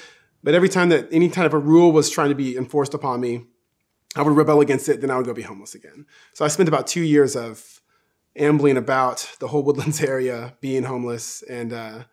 [0.44, 3.20] But every time that any kind of a rule was trying to be enforced upon
[3.20, 3.44] me,
[4.16, 6.06] I would rebel against it, then I would go be homeless again.
[6.34, 7.80] So I spent about two years of
[8.36, 12.04] ambling about the whole Woodlands area, being homeless and uh,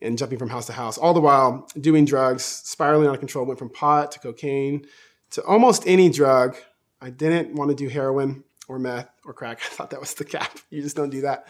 [0.00, 3.46] and jumping from house to house, all the while doing drugs, spiraling out of control.
[3.46, 4.86] Went from pot to cocaine
[5.30, 6.56] to almost any drug.
[7.00, 9.60] I didn't want to do heroin or meth or crack.
[9.64, 10.58] I thought that was the cap.
[10.70, 11.48] You just don't do that.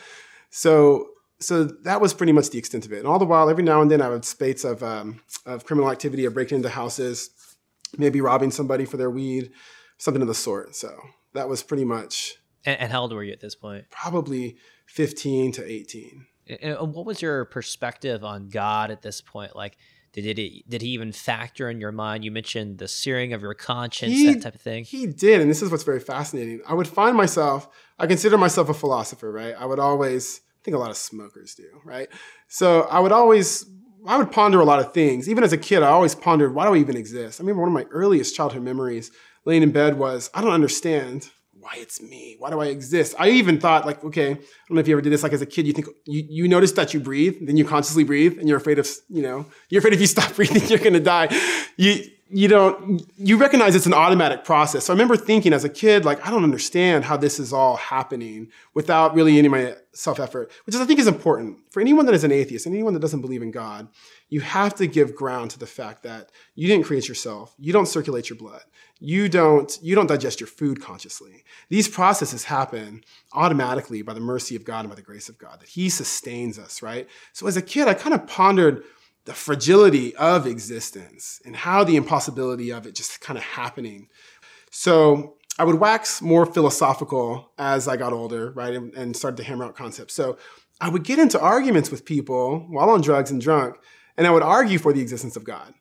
[0.51, 1.11] So
[1.41, 2.99] so that was pretty much the extent of it.
[2.99, 5.91] And all the while, every now and then, I would spates of um, of criminal
[5.91, 7.31] activity, of breaking into houses,
[7.99, 9.53] maybe robbing somebody for their weed,
[9.99, 10.75] something of the sort.
[10.75, 10.97] So
[11.35, 12.37] that was pretty much.
[12.65, 13.85] And, and how old were you at this point?
[13.91, 16.27] Probably fifteen to eighteen.
[16.61, 19.57] And what was your perspective on God at this point?
[19.57, 19.79] Like,
[20.13, 22.25] did it did he even factor in your mind?
[22.25, 24.85] You mentioned the searing of your conscience, He- that type of thing.
[24.85, 26.61] He did, and this is what's very fascinating.
[26.69, 29.55] I would find myself, I consider myself a philosopher, right?
[29.59, 32.09] I would always, I think a lot of smokers do, right?
[32.49, 33.65] So I would always,
[34.07, 35.29] I would ponder a lot of things.
[35.29, 37.41] Even as a kid, I always pondered, why do I even exist?
[37.41, 39.11] I remember one of my earliest childhood memories
[39.47, 41.31] laying in bed was, I don't understand
[41.65, 42.37] why it's me.
[42.39, 43.15] Why do I exist?
[43.19, 45.41] I even thought, like, okay, I don't know if you ever did this, like as
[45.41, 48.47] a kid, you think, you, you notice that you breathe, then you consciously breathe, and
[48.47, 51.35] you're afraid of, you know, you're afraid if you stop breathing, you're gonna die.
[51.79, 54.87] You, you don't you recognize it's an automatic process.
[54.87, 57.77] So i remember thinking as a kid like i don't understand how this is all
[57.77, 61.59] happening without really any of my self-effort which is i think is important.
[61.71, 63.87] For anyone that is an atheist and anyone that doesn't believe in god
[64.29, 67.87] you have to give ground to the fact that you didn't create yourself you don't
[67.87, 68.63] circulate your blood
[68.99, 71.45] you don't you don't digest your food consciously.
[71.69, 75.61] These processes happen automatically by the mercy of god and by the grace of god
[75.61, 77.07] that he sustains us right?
[77.33, 78.83] So as a kid i kind of pondered
[79.25, 84.09] the fragility of existence and how the impossibility of it just kind of happening.
[84.71, 89.45] So I would wax more philosophical as I got older, right, and, and started to
[89.45, 90.15] hammer out concepts.
[90.15, 90.37] So
[90.81, 93.77] I would get into arguments with people while on drugs and drunk,
[94.17, 95.73] and I would argue for the existence of God.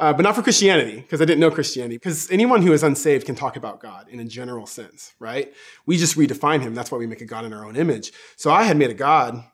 [0.00, 1.96] Uh, but not for Christianity, because I didn't know Christianity.
[1.96, 5.54] Because anyone who is unsaved can talk about God in a general sense, right?
[5.86, 6.74] We just redefine him.
[6.74, 8.12] That's why we make a God in our own image.
[8.34, 9.44] So I had made a God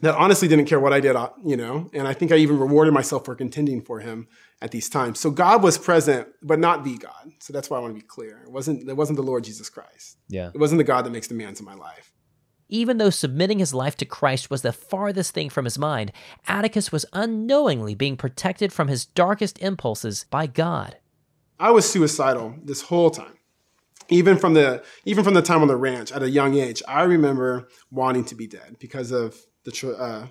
[0.00, 2.58] that honestly didn't care what I did, uh, you know, and I think I even
[2.58, 4.28] rewarded myself for contending for him
[4.60, 5.18] at these times.
[5.20, 7.32] So God was present, but not the God.
[7.40, 8.42] So that's why I want to be clear.
[8.44, 10.18] It wasn't it wasn't the Lord Jesus Christ.
[10.28, 10.50] Yeah.
[10.54, 12.12] It wasn't the God that makes demands in my life.
[12.68, 16.10] Even though submitting his life to Christ was the farthest thing from his mind,
[16.48, 20.96] Atticus was unknowingly being protected from his darkest impulses by God.
[21.60, 23.34] I was suicidal this whole time.
[24.08, 27.02] Even from the even from the time on the ranch at a young age, I
[27.02, 30.26] remember wanting to be dead because of the tra- uh,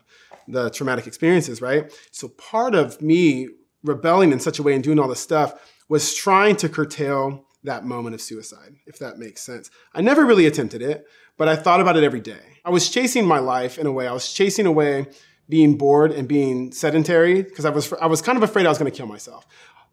[0.47, 1.61] the traumatic experiences.
[1.61, 1.93] Right.
[2.11, 3.49] So part of me
[3.83, 5.53] rebelling in such a way and doing all this stuff
[5.87, 9.69] was trying to curtail that moment of suicide, if that makes sense.
[9.93, 11.05] I never really attempted it,
[11.37, 12.59] but I thought about it every day.
[12.63, 14.07] I was chasing my life in a way.
[14.07, 15.07] I was chasing away
[15.47, 18.79] being bored and being sedentary because I was I was kind of afraid I was
[18.79, 19.45] going to kill myself.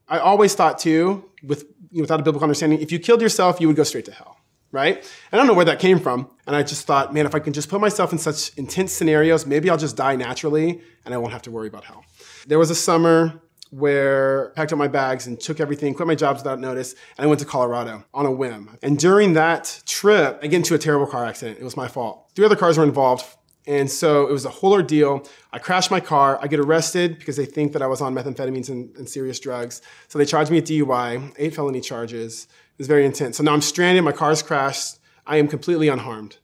[0.09, 3.61] I always thought too, with you know, without a biblical understanding, if you killed yourself,
[3.61, 4.39] you would go straight to hell,
[4.73, 4.97] right?
[4.97, 6.29] And I don't know where that came from.
[6.47, 9.47] And I just thought, man, if I can just put myself in such intense scenarios,
[9.47, 12.05] maybe I'll just die naturally and I won't have to worry about hell.
[12.47, 16.15] There was a summer where I packed up my bags and took everything, quit my
[16.15, 18.77] jobs without notice, and I went to Colorado on a whim.
[18.83, 21.59] And during that trip, I get into a terrible car accident.
[21.59, 22.31] It was my fault.
[22.35, 23.25] Three other cars were involved.
[23.67, 25.27] And so it was a whole ordeal.
[25.53, 26.39] I crashed my car.
[26.43, 29.83] I get arrested because they think that I was on methamphetamines and, and serious drugs.
[30.09, 32.49] So they charged me a DUI, eight felony charges.
[32.73, 33.37] It was very intense.
[33.37, 34.03] So now I'm stranded.
[34.05, 34.99] My car's crashed.
[35.27, 36.39] I am completely unharmed.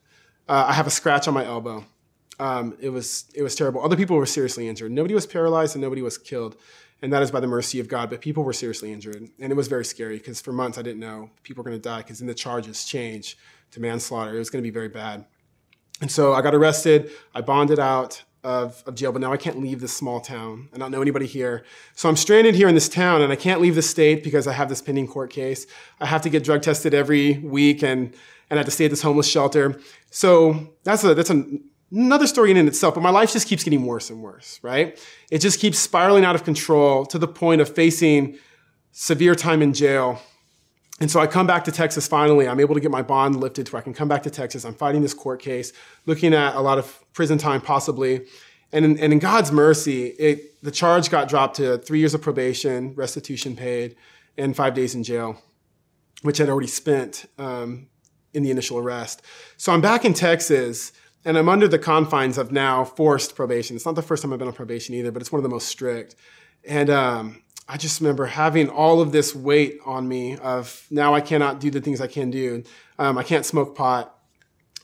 [0.49, 1.85] Uh, I have a scratch on my elbow.
[2.39, 3.83] Um, it was it was terrible.
[3.85, 4.93] Other people were seriously injured.
[4.93, 6.57] Nobody was paralyzed and nobody was killed,
[7.03, 8.11] and that is by the mercy of God.
[8.11, 11.01] But people were seriously injured, and it was very scary because for months I didn't
[11.01, 13.37] know people were going to die because then the charges changed
[13.73, 14.35] to manslaughter.
[14.35, 15.27] It was going to be very bad.
[16.01, 17.11] And so I got arrested.
[17.35, 20.71] I bonded out of, of jail, but now I can't leave this small town.
[20.75, 21.67] I don't know anybody here.
[21.95, 24.55] So I'm stranded here in this town and I can't leave the state because I
[24.55, 25.67] have this pending court case.
[26.01, 28.15] I have to get drug tested every week and,
[28.49, 29.79] and I have to stay at this homeless shelter.
[30.11, 31.45] So that's a, that's a,
[31.93, 34.99] another story in itself, but my life just keeps getting worse and worse, right?
[35.31, 38.39] It just keeps spiraling out of control to the point of facing
[38.93, 40.23] severe time in jail
[41.01, 42.49] and so I come back to Texas finally.
[42.49, 44.65] I'm able to get my bond lifted to where I can come back to Texas.
[44.65, 45.73] I'm fighting this court case,
[46.07, 48.25] looking at a lot of prison time possibly.
[48.71, 52.23] And in, and in God's mercy, it, the charge got dropped to three years of
[52.23, 53.97] probation, restitution paid,
[54.37, 55.37] and five days in jail,
[56.23, 57.89] which I'd already spent um,
[58.35, 59.23] in the initial arrest.
[59.57, 60.93] So I'm back in Texas,
[61.25, 63.75] and I'm under the confines of now forced probation.
[63.75, 65.49] It's not the first time I've been on probation either, but it's one of the
[65.49, 66.15] most strict.
[66.65, 71.21] And um, I just remember having all of this weight on me of now I
[71.21, 72.63] cannot do the things I can do.
[72.97, 74.15] Um, I can't smoke pot.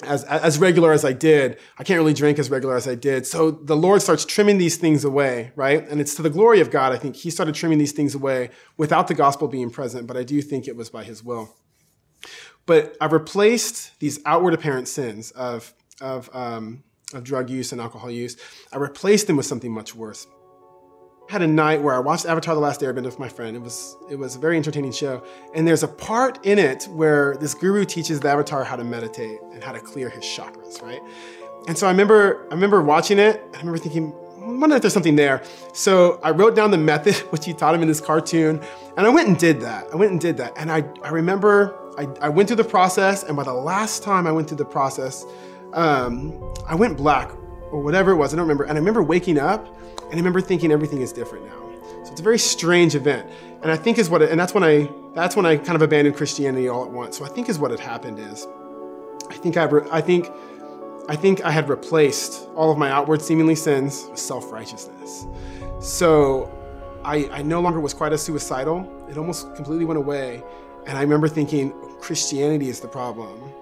[0.03, 1.59] As, as regular as I did.
[1.79, 3.27] I can't really drink as regular as I did.
[3.27, 5.87] So the Lord starts trimming these things away, right?
[5.89, 6.93] And it's to the glory of God.
[6.93, 10.25] I think He started trimming these things away without the gospel being present, but I
[10.25, 11.55] do think it was by His will.
[12.67, 18.11] But I've replaced these outward apparent sins of, of, um, of drug use and alcohol
[18.11, 18.37] use,
[18.73, 20.27] I replaced them with something much worse
[21.29, 23.57] had a night where I watched Avatar: The Last Airbender with my friend.
[23.57, 25.23] It was it was a very entertaining show,
[25.55, 29.41] and there's a part in it where this guru teaches the Avatar how to meditate
[29.53, 31.01] and how to clear his chakras, right?
[31.67, 33.43] And so I remember I remember watching it.
[33.55, 35.43] I remember thinking, I wonder if there's something there.
[35.73, 38.63] So I wrote down the method which he taught him in this cartoon,
[38.97, 39.87] and I went and did that.
[39.93, 43.23] I went and did that, and I I remember I, I went through the process,
[43.23, 45.25] and by the last time I went through the process,
[45.73, 47.31] um, I went black
[47.75, 48.33] or whatever it was.
[48.33, 51.45] I don't remember, and I remember waking up and I remember thinking everything is different
[51.47, 51.61] now.
[52.05, 53.29] So it's a very strange event.
[53.63, 55.83] And I think is what it, and that's when I that's when I kind of
[55.83, 57.19] abandoned Christianity all at once.
[57.19, 58.47] So I think is what had happened is
[59.29, 60.31] I think I I think
[61.09, 65.27] I think I had replaced all of my outward seemingly sins with self-righteousness.
[65.81, 66.49] So
[67.05, 68.89] I, I no longer was quite as suicidal.
[69.11, 70.45] It almost completely went away.
[70.87, 73.53] And I remember thinking Christianity is the problem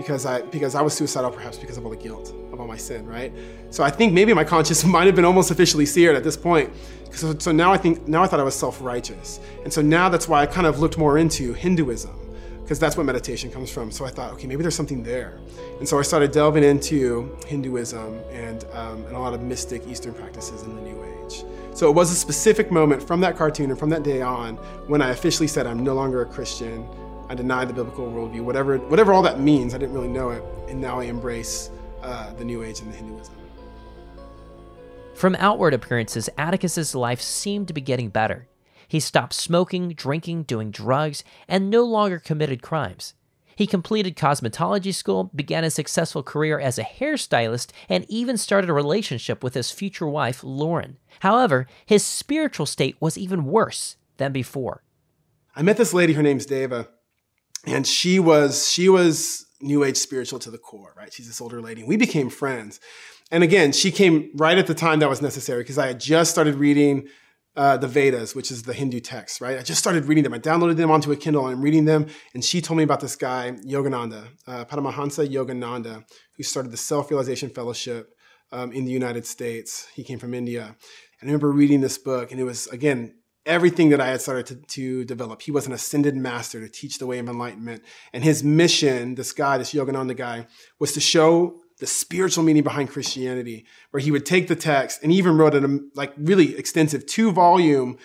[0.00, 2.76] because I because I was suicidal perhaps because of all the guilt of all my
[2.76, 3.30] sin, right?
[3.68, 6.72] So I think maybe my conscience might have been almost officially seared at this point.
[7.12, 10.26] So, so now I think now I thought I was self-righteous, and so now that's
[10.26, 12.16] why I kind of looked more into Hinduism
[12.62, 13.90] because that's what meditation comes from.
[13.90, 15.38] So I thought, okay, maybe there's something there,
[15.80, 20.14] and so I started delving into Hinduism and um, and a lot of mystic Eastern
[20.14, 21.44] practices in the New Age.
[21.74, 25.02] So it was a specific moment from that cartoon and from that day on when
[25.02, 26.88] I officially said I'm no longer a Christian.
[27.30, 29.72] I denied the biblical worldview, whatever whatever all that means.
[29.72, 31.70] I didn't really know it, and now I embrace
[32.02, 33.32] uh, the New Age and the Hinduism.
[35.14, 38.48] From outward appearances, Atticus's life seemed to be getting better.
[38.88, 43.14] He stopped smoking, drinking, doing drugs, and no longer committed crimes.
[43.54, 48.72] He completed cosmetology school, began a successful career as a hairstylist, and even started a
[48.72, 50.96] relationship with his future wife, Lauren.
[51.20, 54.82] However, his spiritual state was even worse than before.
[55.54, 56.88] I met this lady, her name's Deva
[57.66, 61.12] and she was she was new age spiritual to the core right?
[61.12, 61.82] She's this older lady.
[61.82, 62.80] We became friends.
[63.30, 66.30] And again she came right at the time that was necessary because i had just
[66.30, 67.08] started reading
[67.56, 69.58] uh, the vedas which is the hindu text right?
[69.58, 70.34] I just started reading them.
[70.34, 72.06] I downloaded them onto a kindle and i'm reading them.
[72.34, 76.04] And she told me about this guy yogananda uh, paramahansa yogananda
[76.36, 78.14] who started the self-realization fellowship
[78.52, 79.88] um, in the united states.
[79.94, 80.76] He came from india.
[81.20, 83.14] And i remember reading this book and it was again
[83.46, 85.42] everything that I had started to, to, develop.
[85.42, 87.82] He was an ascended master to teach the way of enlightenment.
[88.12, 90.46] And his mission, this guy, this Yogananda guy,
[90.78, 95.10] was to show the spiritual meaning behind Christianity, where he would take the text and
[95.10, 97.96] even wrote a like really extensive two volume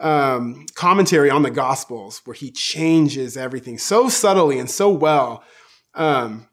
[0.00, 5.44] um, commentary on the Gospels, where he changes everything so subtly and so well.
[5.94, 6.48] Um,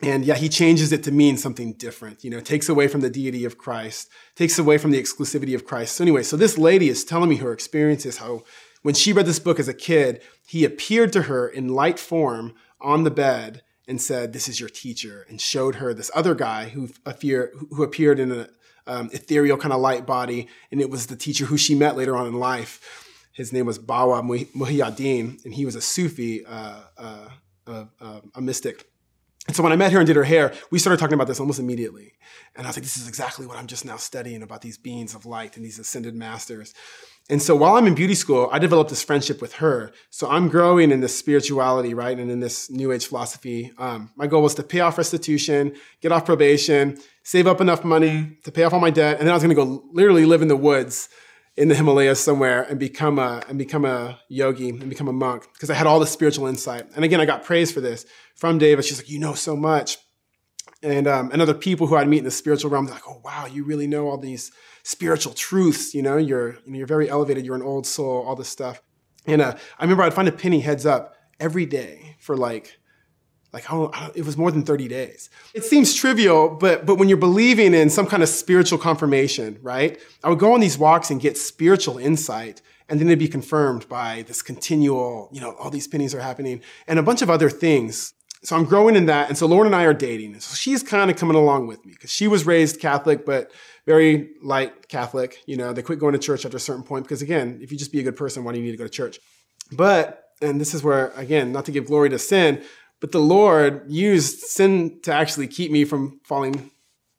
[0.00, 3.10] and yeah, he changes it to mean something different, you know, takes away from the
[3.10, 5.96] deity of Christ, takes away from the exclusivity of Christ.
[5.96, 8.44] So anyway, so this lady is telling me her experiences, how
[8.82, 12.54] when she read this book as a kid, he appeared to her in light form
[12.80, 16.68] on the bed and said, this is your teacher, and showed her this other guy
[16.68, 18.46] who, appear, who appeared in an
[18.86, 20.46] um, ethereal kind of light body.
[20.70, 23.06] And it was the teacher who she met later on in life.
[23.32, 27.28] His name was Bawa Muhaiyaddeen, and he was a Sufi, uh, uh,
[27.66, 28.87] uh, a mystic.
[29.48, 31.40] And so when I met her and did her hair, we started talking about this
[31.40, 32.12] almost immediately.
[32.54, 35.14] And I was like, this is exactly what I'm just now studying about these beings
[35.14, 36.74] of light and these ascended masters.
[37.30, 39.92] And so while I'm in beauty school, I developed this friendship with her.
[40.10, 42.18] So I'm growing in this spirituality, right?
[42.18, 43.72] And in this new age philosophy.
[43.78, 48.36] Um, my goal was to pay off restitution, get off probation, save up enough money
[48.44, 49.18] to pay off all my debt.
[49.18, 51.08] And then I was going to go literally live in the woods
[51.58, 55.48] in the Himalayas somewhere and become a and become a yogi and become a monk
[55.52, 56.86] because I had all this spiritual insight.
[56.94, 58.80] And again, I got praise for this from Deva.
[58.80, 59.98] She's like, "You know so much,"
[60.84, 62.86] and um, and other people who I'd meet in the spiritual realm.
[62.86, 64.52] Like, "Oh wow, you really know all these
[64.84, 65.94] spiritual truths.
[65.94, 67.44] You know, you're you're very elevated.
[67.44, 68.22] You're an old soul.
[68.22, 68.80] All this stuff."
[69.26, 72.77] And uh, I remember I'd find a penny heads up every day for like
[73.52, 75.30] like oh, it was more than 30 days.
[75.54, 79.98] It seems trivial but but when you're believing in some kind of spiritual confirmation right?
[80.22, 83.88] I would go on these walks and get spiritual insight and then it'd be confirmed
[83.88, 87.50] by this continual you know all these pennies are happening and a bunch of other
[87.50, 88.14] things.
[88.44, 90.34] So i'm growing in that and so lauren and i are dating.
[90.34, 93.50] And so she's kind of coming along with me because she was raised catholic but
[93.86, 95.72] very light catholic you know?
[95.72, 98.00] They quit going to church after a certain point because again if you just be
[98.00, 99.18] a good person why do you need to go to church?
[99.72, 102.62] But and this is where again not to give glory to sin
[103.00, 106.70] but the Lord used sin to actually keep me from falling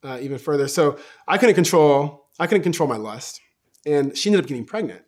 [0.02, 0.68] uh, even further.
[0.68, 3.40] So I couldn't control, I couldn't control my lust.
[3.86, 5.02] And she ended up getting pregnant.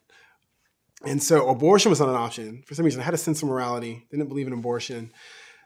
[1.05, 2.63] And so abortion was not an option.
[2.67, 5.13] For some reason, I had a sense of morality, didn't believe in abortion.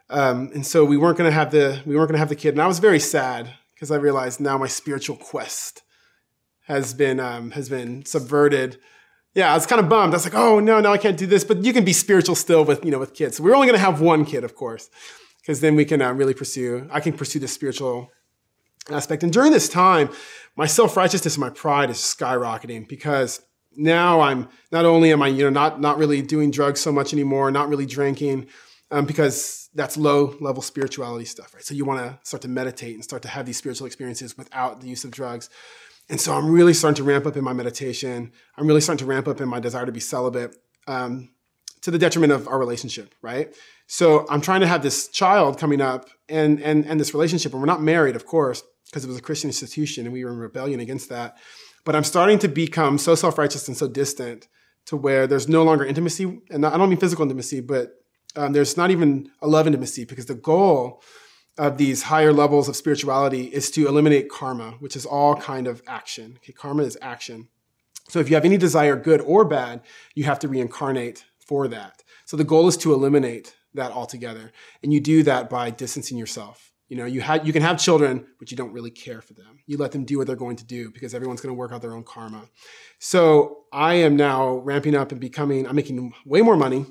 [0.09, 2.35] Um, and so we weren't going to have the we weren't going to have the
[2.35, 5.83] kid, and I was very sad because I realized now my spiritual quest
[6.65, 8.79] has been um, has been subverted.
[9.33, 10.13] Yeah, I was kind of bummed.
[10.13, 11.43] I was like, oh no, no, I can't do this.
[11.43, 13.37] But you can be spiritual still with you know with kids.
[13.37, 14.89] So we're only going to have one kid, of course,
[15.41, 16.87] because then we can uh, really pursue.
[16.91, 18.11] I can pursue the spiritual
[18.89, 19.23] aspect.
[19.23, 20.09] And during this time,
[20.55, 23.41] my self righteousness and my pride is skyrocketing because
[23.75, 27.13] now I'm not only am I you know not not really doing drugs so much
[27.13, 28.47] anymore, not really drinking,
[28.91, 31.63] um, because that's low level spirituality stuff, right?
[31.63, 34.81] So you want to start to meditate and start to have these spiritual experiences without
[34.81, 35.49] the use of drugs.
[36.09, 38.31] And so I'm really starting to ramp up in my meditation.
[38.57, 40.55] I'm really starting to ramp up in my desire to be celibate
[40.87, 41.29] um,
[41.81, 43.53] to the detriment of our relationship, right?
[43.87, 47.61] So I'm trying to have this child coming up and and and this relationship, and
[47.61, 50.37] we're not married, of course, because it was a Christian institution and we were in
[50.37, 51.37] rebellion against that.
[51.83, 54.47] But I'm starting to become so self righteous and so distant
[54.85, 58.01] to where there's no longer intimacy, and I don't mean physical intimacy, but
[58.35, 61.01] um, there's not even a love intimacy because the goal
[61.57, 65.81] of these higher levels of spirituality is to eliminate karma, which is all kind of
[65.87, 66.37] action.
[66.37, 67.47] Okay, karma is action.
[68.09, 69.81] So if you have any desire, good or bad,
[70.15, 72.03] you have to reincarnate for that.
[72.25, 74.51] So the goal is to eliminate that altogether,
[74.83, 76.71] and you do that by distancing yourself.
[76.89, 79.59] You know, you had you can have children, but you don't really care for them.
[79.65, 81.81] You let them do what they're going to do because everyone's going to work out
[81.81, 82.45] their own karma.
[82.99, 85.67] So I am now ramping up and becoming.
[85.67, 86.85] I'm making way more money,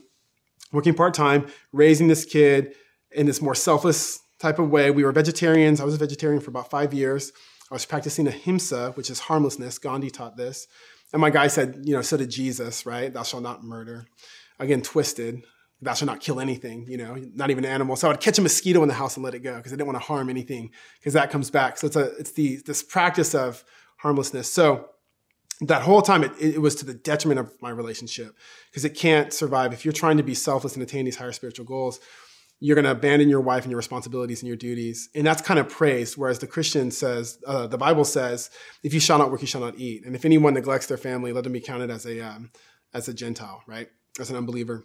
[0.71, 2.75] working part time, raising this kid
[3.11, 4.91] in this more selfless type of way.
[4.91, 5.81] We were vegetarians.
[5.81, 7.33] I was a vegetarian for about five years.
[7.71, 9.79] I was practicing ahimsa, which is harmlessness.
[9.79, 10.69] Gandhi taught this.
[11.13, 13.13] And my guy said, you know, so did Jesus, right?
[13.13, 14.07] Thou shalt not murder.
[14.59, 15.43] Again, twisted.
[15.83, 17.97] Thou shalt not kill anything, you know, not even an animal.
[17.97, 19.77] So I would catch a mosquito in the house and let it go because I
[19.77, 21.77] didn't want to harm anything because that comes back.
[21.77, 23.63] So it's a it's the this practice of
[23.99, 24.51] harmlessness.
[24.51, 24.89] So
[25.61, 28.35] that whole time it, it was to the detriment of my relationship
[28.71, 31.67] because it can't survive if you're trying to be selfless and attain these higher spiritual
[31.67, 32.01] goals
[32.61, 35.09] you're going to abandon your wife and your responsibilities and your duties.
[35.15, 36.17] And that's kind of praised.
[36.17, 38.51] Whereas the Christian says, uh, the Bible says,
[38.83, 40.05] if you shall not work, you shall not eat.
[40.07, 42.51] And if anyone neglects their family, let them be counted as a, um,
[42.95, 43.89] as a Gentile, right?
[44.19, 44.85] As an unbeliever.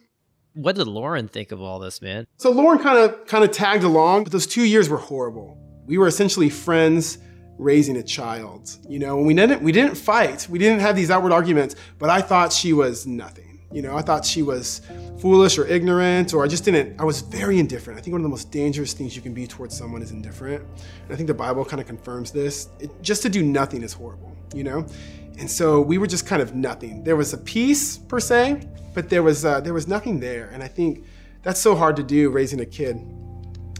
[0.53, 2.27] What did Lauren think of all this, man?
[2.37, 5.57] So Lauren kind of kind of tagged along, but those two years were horrible.
[5.85, 7.19] We were essentially friends
[7.57, 8.75] raising a child.
[8.89, 10.49] You know, we didn't we didn't fight.
[10.49, 13.50] We didn't have these outward arguments, but I thought she was nothing.
[13.71, 14.81] You know, I thought she was
[15.19, 17.99] foolish or ignorant, or I just didn't, I was very indifferent.
[17.99, 20.63] I think one of the most dangerous things you can be towards someone is indifferent.
[20.63, 22.69] And I think the Bible kind of confirms this.
[22.79, 24.85] It, just to do nothing is horrible, you know?
[25.39, 27.03] And so we were just kind of nothing.
[27.03, 30.49] There was a peace per se, but there was, uh, there was nothing there.
[30.53, 31.05] And I think
[31.43, 32.97] that's so hard to do raising a kid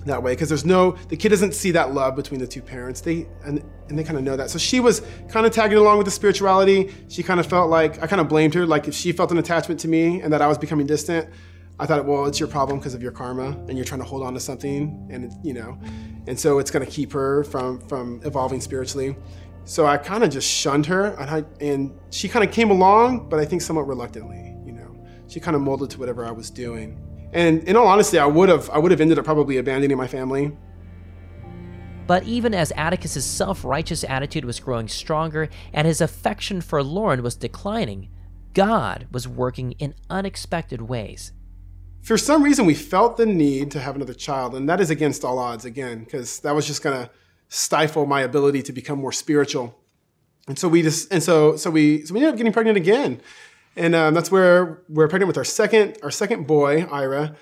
[0.05, 3.01] that way because there's no the kid doesn't see that love between the two parents.
[3.01, 4.49] They and, and they kind of know that.
[4.49, 6.93] So she was kind of tagging along with the spirituality.
[7.07, 9.37] She kind of felt like i kind of blamed her like if she felt an
[9.37, 11.29] attachment to me and that i was becoming distant
[11.79, 14.23] i thought well it's your problem because of your karma and you're trying to hold
[14.23, 15.77] on to something and it, you know
[16.27, 19.15] and so it's going to keep her from from evolving spiritually.
[19.65, 23.29] So i kind of just shunned her and, I, and she kind of came along
[23.29, 25.05] but i think somewhat reluctantly you know.
[25.27, 26.99] She kind of molded to whatever i was doing
[27.33, 30.07] and in all honesty, I would have I would have ended up probably abandoning my
[30.07, 30.55] family.
[32.07, 37.35] But even as Atticus's self-righteous attitude was growing stronger and his affection for Lauren was
[37.35, 38.09] declining,
[38.53, 41.31] God was working in unexpected ways.
[42.01, 45.23] For some reason, we felt the need to have another child, and that is against
[45.23, 47.11] all odds again, because that was just going to
[47.47, 49.77] stifle my ability to become more spiritual.
[50.47, 53.21] And so we just, and so so we so we ended up getting pregnant again,
[53.75, 57.36] and um, that's where we're pregnant with our second our second boy, Ira.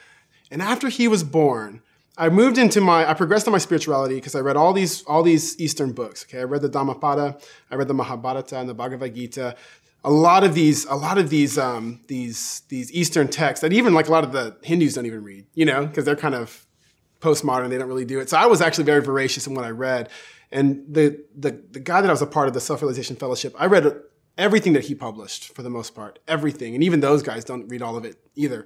[0.52, 1.82] And after he was born,
[2.18, 5.24] I moved into my I progressed in my spirituality because I read all these all
[5.24, 6.26] these Eastern books.
[6.26, 7.38] Okay, I read the Dhammapada,
[7.72, 9.56] I read the Mahabharata and the Bhagavad Gita.
[10.04, 13.94] A lot of these, a lot of these, um, these, these Eastern texts that even
[13.94, 16.66] like a lot of the Hindus don't even read, you know, because they're kind of
[17.20, 17.70] postmodern.
[17.70, 18.30] They don't really do it.
[18.30, 20.08] So I was actually very voracious in what I read.
[20.54, 23.54] And the, the, the guy that I was a part of the Self Realization Fellowship,
[23.60, 24.02] I read
[24.40, 26.74] everything that he published for the most part, everything.
[26.74, 28.66] And even those guys don't read all of it either.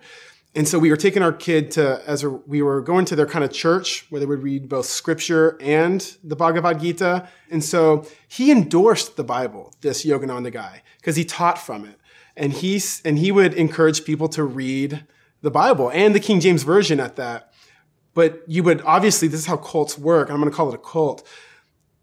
[0.55, 3.43] And so we were taking our kid to, as we were going to their kind
[3.43, 7.27] of church where they would read both scripture and the Bhagavad Gita.
[7.49, 11.99] And so he endorsed the Bible, this Yogananda guy, because he taught from it.
[12.37, 15.05] And he's, and he would encourage people to read
[15.41, 17.51] the Bible and the King James Version at that.
[18.13, 20.29] But you would obviously, this is how cults work.
[20.29, 21.27] I'm going to call it a cult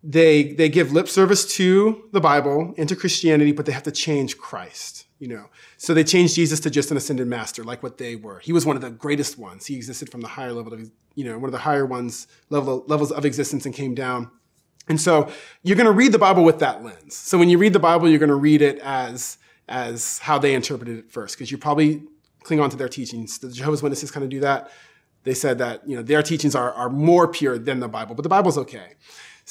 [0.02, 3.92] they they give lip service to the Bible and to Christianity, but they have to
[3.92, 5.06] change Christ.
[5.18, 5.46] You know,
[5.76, 8.38] so they changed Jesus to just an ascended master, like what they were.
[8.38, 9.66] He was one of the greatest ones.
[9.66, 12.84] He existed from the higher level of, you know, one of the higher ones level
[12.86, 14.30] levels of existence and came down.
[14.88, 15.30] And so
[15.62, 17.14] you're going to read the Bible with that lens.
[17.14, 19.36] So when you read the Bible, you're going to read it as
[19.68, 22.02] as how they interpreted it first, because you probably
[22.42, 23.38] cling on to their teachings.
[23.38, 24.70] The Jehovah's Witnesses kind of do that.
[25.24, 28.22] they said that you know their teachings are, are more pure than the Bible, but
[28.22, 28.94] the Bible's okay.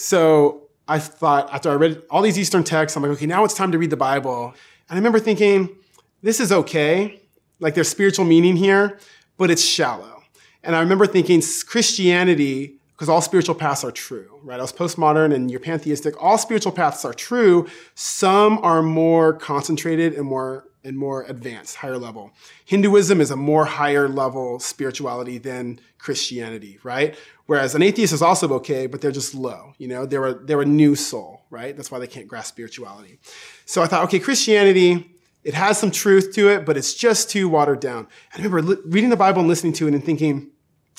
[0.01, 3.53] So I thought after I read all these Eastern texts, I'm like, okay, now it's
[3.53, 4.53] time to read the Bible.
[4.87, 5.75] And I remember thinking,
[6.23, 7.19] this is okay,
[7.59, 8.97] like there's spiritual meaning here,
[9.37, 10.23] but it's shallow.
[10.63, 14.57] And I remember thinking Christianity because all spiritual paths are true, right?
[14.57, 16.15] I was postmodern and you're pantheistic.
[16.23, 17.67] All spiritual paths are true.
[17.95, 22.31] Some are more concentrated and more and more advanced, higher level.
[22.65, 27.17] Hinduism is a more higher level spirituality than Christianity, right?
[27.47, 29.73] Whereas an atheist is also okay, but they're just low.
[29.77, 31.75] You know, they're a, they're a new soul, right?
[31.75, 33.19] That's why they can't grasp spirituality.
[33.65, 37.49] So I thought, okay, Christianity, it has some truth to it, but it's just too
[37.49, 38.07] watered down.
[38.33, 40.51] I remember li- reading the Bible and listening to it and thinking,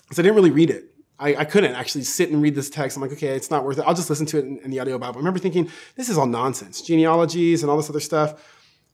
[0.03, 0.87] because I didn't really read it.
[1.19, 2.97] I, I, couldn't actually sit and read this text.
[2.97, 3.85] I'm like, okay, it's not worth it.
[3.87, 5.17] I'll just listen to it in, in the audio Bible.
[5.17, 6.81] I remember thinking, this is all nonsense.
[6.81, 8.43] Genealogies and all this other stuff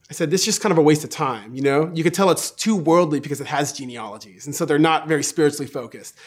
[0.09, 1.53] I said, this is just kind of a waste of time.
[1.53, 4.45] You know, you could tell it's too worldly because it has genealogies.
[4.45, 6.17] And so they're not very spiritually focused.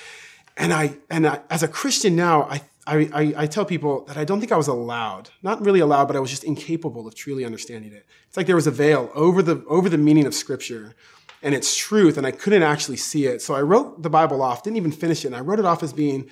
[0.57, 4.24] And I, and I, as a Christian now, I, I, I, tell people that I
[4.24, 7.45] don't think I was allowed, not really allowed, but I was just incapable of truly
[7.45, 8.05] understanding it.
[8.26, 10.95] It's like there was a veil over the, over the meaning of scripture
[11.43, 13.41] and its truth, and I couldn't actually see it.
[13.43, 15.83] So I wrote the Bible off, didn't even finish it, and I wrote it off
[15.83, 16.28] as being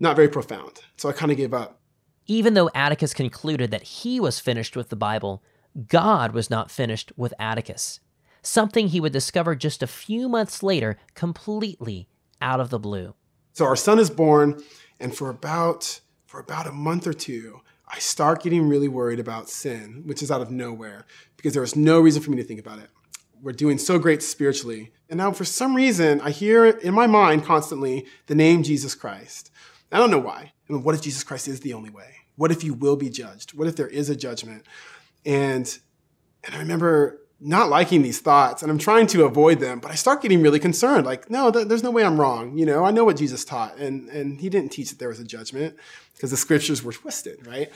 [0.00, 0.80] not very profound.
[0.96, 1.78] So I kind of gave up.
[2.26, 5.42] Even though Atticus concluded that he was finished with the Bible,
[5.86, 8.00] God was not finished with Atticus,
[8.42, 12.08] something he would discover just a few months later, completely
[12.40, 13.14] out of the blue.
[13.52, 14.62] So our son is born,
[14.98, 19.48] and for about for about a month or two, I start getting really worried about
[19.48, 21.06] sin, which is out of nowhere,
[21.38, 22.90] because there was no reason for me to think about it.
[23.40, 24.92] We're doing so great spiritually.
[25.08, 29.50] And now, for some reason, I hear in my mind constantly the name Jesus Christ.
[29.90, 30.52] I don't know why.
[30.68, 32.16] I mean, what if Jesus Christ is the only way?
[32.36, 33.56] What if you will be judged?
[33.56, 34.66] What if there is a judgment?
[35.28, 35.78] And,
[36.42, 39.94] and I remember not liking these thoughts and I'm trying to avoid them, but I
[39.94, 41.04] start getting really concerned.
[41.04, 42.56] Like, no, th- there's no way I'm wrong.
[42.56, 45.20] You know, I know what Jesus taught and, and he didn't teach that there was
[45.20, 45.76] a judgment
[46.14, 47.70] because the scriptures were twisted, right?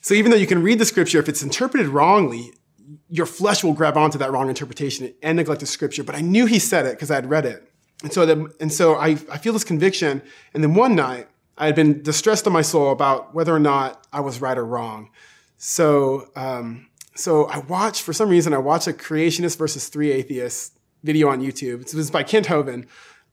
[0.00, 2.52] So even though you can read the scripture, if it's interpreted wrongly,
[3.10, 6.02] your flesh will grab onto that wrong interpretation and neglect the scripture.
[6.02, 7.70] But I knew he said it because I had read it.
[8.02, 10.22] And so, the, and so I, I feel this conviction.
[10.54, 11.28] And then one night
[11.58, 14.64] I had been distressed in my soul about whether or not I was right or
[14.64, 15.10] wrong.
[15.58, 16.85] So, um,
[17.16, 21.40] so I watched, for some reason, I watched a creationist versus three atheists video on
[21.40, 21.82] YouTube.
[21.82, 22.86] It was by Kent Hovind.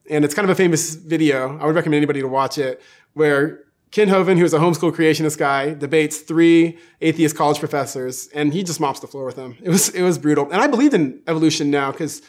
[0.10, 1.58] And it's kind of a famous video.
[1.60, 2.82] I would recommend anybody to watch it,
[3.14, 8.64] where Kent Hovind, who's a homeschool creationist guy, debates three atheist college professors, and he
[8.64, 9.56] just mops the floor with them.
[9.62, 10.52] It was, it was brutal.
[10.52, 12.22] And I believed in evolution now because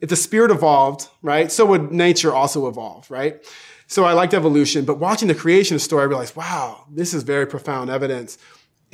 [0.00, 3.42] if the spirit evolved, right, so would nature also evolve, right?
[3.86, 7.46] So I liked evolution, but watching the creationist story, I realized, wow, this is very
[7.46, 8.38] profound evidence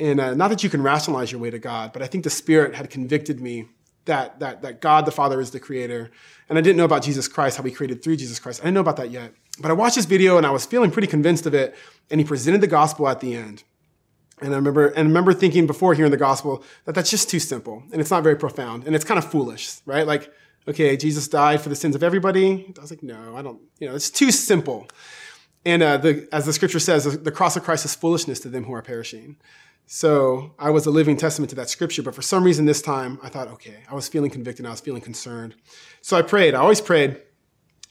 [0.01, 2.31] and uh, not that you can rationalize your way to God, but I think the
[2.31, 3.67] Spirit had convicted me
[4.05, 6.09] that, that, that God the Father is the creator.
[6.49, 8.61] And I didn't know about Jesus Christ, how he created through Jesus Christ.
[8.61, 9.33] I didn't know about that yet.
[9.59, 11.75] But I watched this video and I was feeling pretty convinced of it.
[12.09, 13.63] And he presented the gospel at the end.
[14.41, 17.39] And I remember, and I remember thinking before hearing the gospel that that's just too
[17.39, 20.07] simple and it's not very profound and it's kind of foolish, right?
[20.07, 20.33] Like,
[20.67, 22.73] okay, Jesus died for the sins of everybody.
[22.75, 24.87] I was like, no, I don't, you know, it's too simple.
[25.63, 28.63] And uh, the, as the scripture says, the cross of Christ is foolishness to them
[28.63, 29.37] who are perishing.
[29.93, 33.19] So I was a living testament to that scripture, but for some reason this time
[33.21, 35.53] I thought, okay, I was feeling convicted, I was feeling concerned.
[35.99, 36.53] So I prayed.
[36.53, 37.21] I always prayed,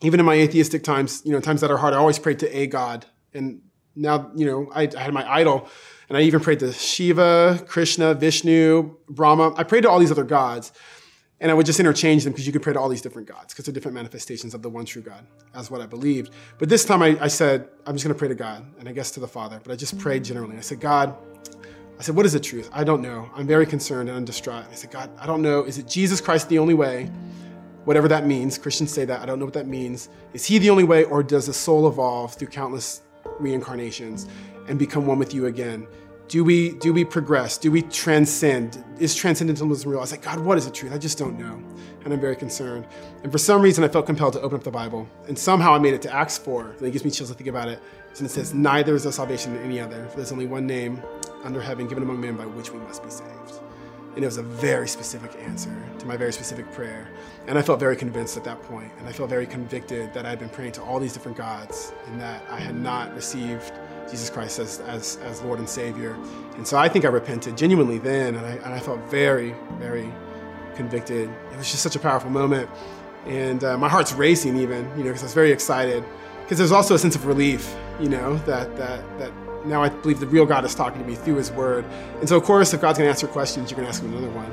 [0.01, 2.49] even in my atheistic times, you know, times that are hard, I always prayed to
[2.57, 3.05] a God.
[3.35, 3.61] And
[3.95, 5.69] now, you know, I, I had my idol,
[6.09, 9.53] and I even prayed to Shiva, Krishna, Vishnu, Brahma.
[9.59, 10.73] I prayed to all these other gods.
[11.39, 13.53] And I would just interchange them because you could pray to all these different gods
[13.53, 16.33] because they're different manifestations of the one true God, as what I believed.
[16.59, 18.93] But this time I, I said, I'm just going to pray to God and I
[18.93, 19.59] guess to the Father.
[19.63, 20.59] But I just prayed generally.
[20.59, 21.17] I said, God,
[22.01, 22.71] I said, What is the truth?
[22.73, 23.31] I don't know.
[23.37, 24.65] I'm very concerned and I'm distraught.
[24.71, 25.65] I said, God, I don't know.
[25.65, 27.11] Is it Jesus Christ the only way?
[27.85, 28.57] Whatever that means.
[28.57, 29.21] Christians say that.
[29.21, 30.09] I don't know what that means.
[30.33, 33.03] Is he the only way, or does the soul evolve through countless
[33.39, 34.29] reincarnations
[34.67, 35.87] and become one with you again?
[36.29, 37.59] Do we do we progress?
[37.59, 38.83] Do we transcend?
[38.99, 39.99] Is transcendentalism real?
[39.99, 40.95] I was like, God, what is the truth?
[40.95, 41.63] I just don't know.
[42.03, 42.87] And I'm very concerned.
[43.25, 45.07] And for some reason, I felt compelled to open up the Bible.
[45.29, 46.77] And somehow I made it to Acts 4.
[46.79, 47.79] And it gives me chills to think about it.
[48.17, 51.03] And it says, Neither is there salvation in any other, for there's only one name
[51.45, 53.61] under heaven given among men by which we must be saved.
[54.15, 57.09] And it was a very specific answer to my very specific prayer.
[57.47, 60.31] And I felt very convinced at that point, and I felt very convicted that I
[60.31, 63.73] had been praying to all these different gods and that I had not received
[64.11, 66.17] Jesus Christ as, as, as Lord and Savior.
[66.57, 70.13] And so I think I repented genuinely then, and I, and I felt very, very
[70.75, 71.31] convicted.
[71.53, 72.69] It was just such a powerful moment.
[73.27, 76.03] And uh, my heart's racing even, you know, because I was very excited.
[76.43, 79.33] Because there's also a sense of relief, you know, that, that, that
[79.65, 81.85] now I believe the real God is talking to me through his word.
[82.21, 84.13] And so, of course, if God's going to answer questions, you're going to ask him
[84.13, 84.51] another one,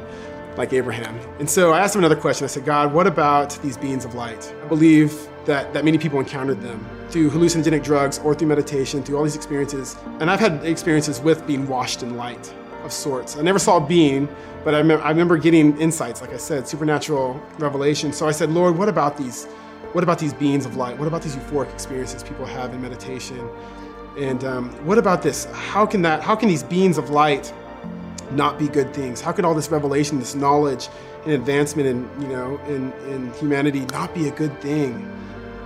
[0.58, 1.18] like Abraham.
[1.39, 2.45] And so I asked him another question.
[2.45, 4.53] I said, God, what about these beings of light?
[4.64, 9.18] I believe that, that many people encountered them through hallucinogenic drugs or through meditation, through
[9.18, 9.95] all these experiences.
[10.20, 12.53] And I've had experiences with being washed in light
[12.84, 13.38] of sorts.
[13.38, 14.28] I never saw a being,
[14.64, 18.12] but I, I remember getting insights, like I said, supernatural revelation.
[18.12, 19.45] So I said, Lord, what about these?
[19.93, 20.97] What about these beings of light?
[20.97, 23.49] What about these euphoric experiences people have in meditation?
[24.18, 25.45] And um, what about this?
[25.53, 26.22] How can that?
[26.22, 27.53] How can these beings of light
[28.32, 29.22] not be good things?
[29.22, 30.89] How can all this revelation, this knowledge,
[31.24, 34.95] and advancement in you know in, in humanity not be a good thing?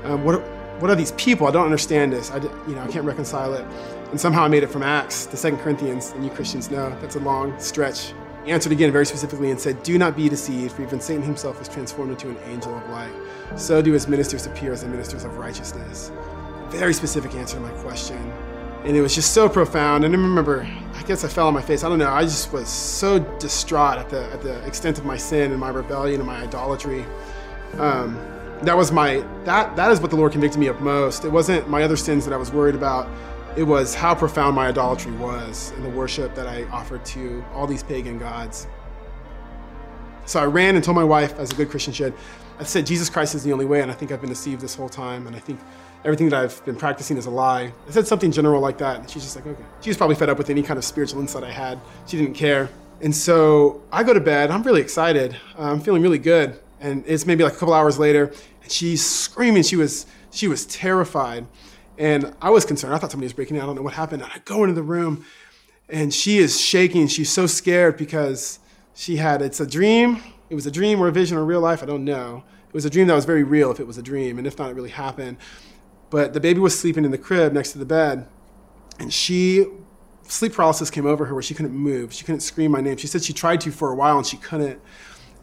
[0.03, 0.41] Um, what
[0.81, 1.47] what are these people?
[1.47, 2.29] I don't understand this.
[2.31, 3.65] I you know I can't reconcile it.
[4.11, 7.15] And somehow I made it from Acts to Second Corinthians, and you Christians know that's
[7.15, 8.13] a long stretch.
[8.43, 11.61] He answered again very specifically and said, Do not be deceived, for even Satan himself
[11.61, 13.11] is transformed into an angel of light.
[13.55, 16.11] So do his ministers appear as the ministers of righteousness.
[16.71, 18.17] Very specific answer to my question.
[18.83, 20.03] And it was just so profound.
[20.05, 21.83] And I remember, I guess I fell on my face.
[21.83, 22.09] I don't know.
[22.09, 25.69] I just was so distraught at the, at the extent of my sin and my
[25.69, 27.05] rebellion and my idolatry.
[27.77, 28.15] Um,
[28.63, 31.25] that was my, that, that is what the Lord convicted me of most.
[31.25, 33.07] It wasn't my other sins that I was worried about
[33.55, 37.67] it was how profound my idolatry was and the worship that I offered to all
[37.67, 38.67] these pagan gods.
[40.25, 42.13] So I ran and told my wife, as a good Christian should,
[42.59, 44.75] I said, Jesus Christ is the only way, and I think I've been deceived this
[44.75, 45.59] whole time, and I think
[46.03, 47.73] everything that I've been practicing is a lie.
[47.87, 49.63] I said something general like that, and she's just like, okay.
[49.81, 51.79] She was probably fed up with any kind of spiritual insight I had.
[52.07, 52.69] She didn't care.
[53.01, 55.35] And so I go to bed, I'm really excited.
[55.57, 56.59] Uh, I'm feeling really good.
[56.79, 59.63] And it's maybe like a couple hours later, and she's screaming.
[59.63, 61.45] She was, she was terrified.
[61.97, 62.95] And I was concerned.
[62.95, 63.61] I thought somebody was breaking in.
[63.61, 64.23] I don't know what happened.
[64.23, 65.23] And I go into the room
[65.87, 67.07] and she is shaking.
[67.07, 68.59] She's so scared because
[68.95, 70.23] she had, it's a dream.
[70.49, 71.83] It was a dream or a vision or real life.
[71.83, 72.43] I don't know.
[72.67, 74.37] It was a dream that was very real if it was a dream.
[74.39, 75.37] And if not, it really happened.
[76.11, 78.27] But the baby was sleeping in the crib next to the bed.
[78.99, 79.65] And she,
[80.23, 82.13] sleep paralysis came over her where she couldn't move.
[82.13, 82.97] She couldn't scream my name.
[82.97, 84.79] She said she tried to for a while and she couldn't.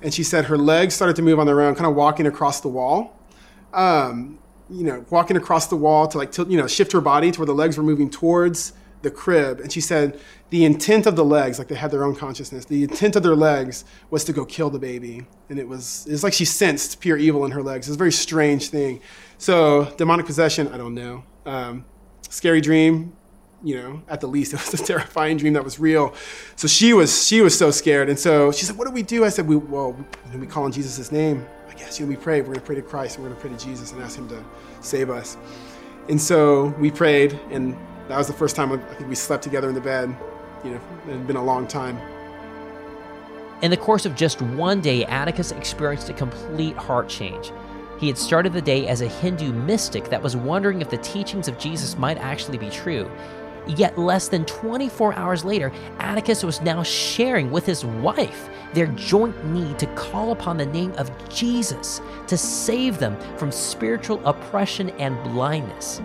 [0.02, 2.60] And she said her legs started to move on their own, kind of walking across
[2.60, 3.18] the wall.
[3.72, 4.38] Um,
[4.70, 7.40] you know, walking across the wall to like, tilt, you know, shift her body to
[7.40, 9.60] where the legs were moving towards the crib.
[9.60, 12.82] And she said the intent of the legs, like they had their own consciousness, the
[12.82, 15.22] intent of their legs was to go kill the baby.
[15.48, 17.88] And it was, it's like she sensed pure evil in her legs.
[17.88, 19.00] It's a very strange thing.
[19.38, 21.24] So demonic possession, I don't know.
[21.46, 21.84] Um,
[22.28, 23.16] scary dream,
[23.62, 26.14] you know, at the least, it was a terrifying dream that was real.
[26.56, 28.08] So she was, she was so scared.
[28.08, 29.24] And so she said, what do we do?
[29.24, 29.96] I said, we, well,
[30.34, 31.46] we call on Jesus' name
[31.78, 32.40] yes, you know, we pray.
[32.40, 33.18] We're going to pray to Christ.
[33.18, 34.44] We're going to pray to Jesus and ask Him to
[34.80, 35.36] save us.
[36.08, 37.76] And so we prayed, and
[38.08, 40.14] that was the first time I think we slept together in the bed.
[40.64, 41.98] You know, it had been a long time.
[43.62, 47.52] In the course of just one day, Atticus experienced a complete heart change.
[47.98, 51.48] He had started the day as a Hindu mystic that was wondering if the teachings
[51.48, 53.10] of Jesus might actually be true.
[53.66, 59.44] Yet, less than 24 hours later, Atticus was now sharing with his wife their joint
[59.46, 65.22] need to call upon the name of Jesus to save them from spiritual oppression and
[65.22, 66.00] blindness.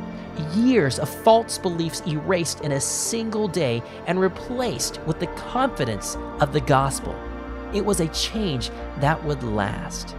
[0.56, 6.54] Years of false beliefs erased in a single day and replaced with the confidence of
[6.54, 7.16] the gospel.
[7.74, 10.16] It was a change that would last.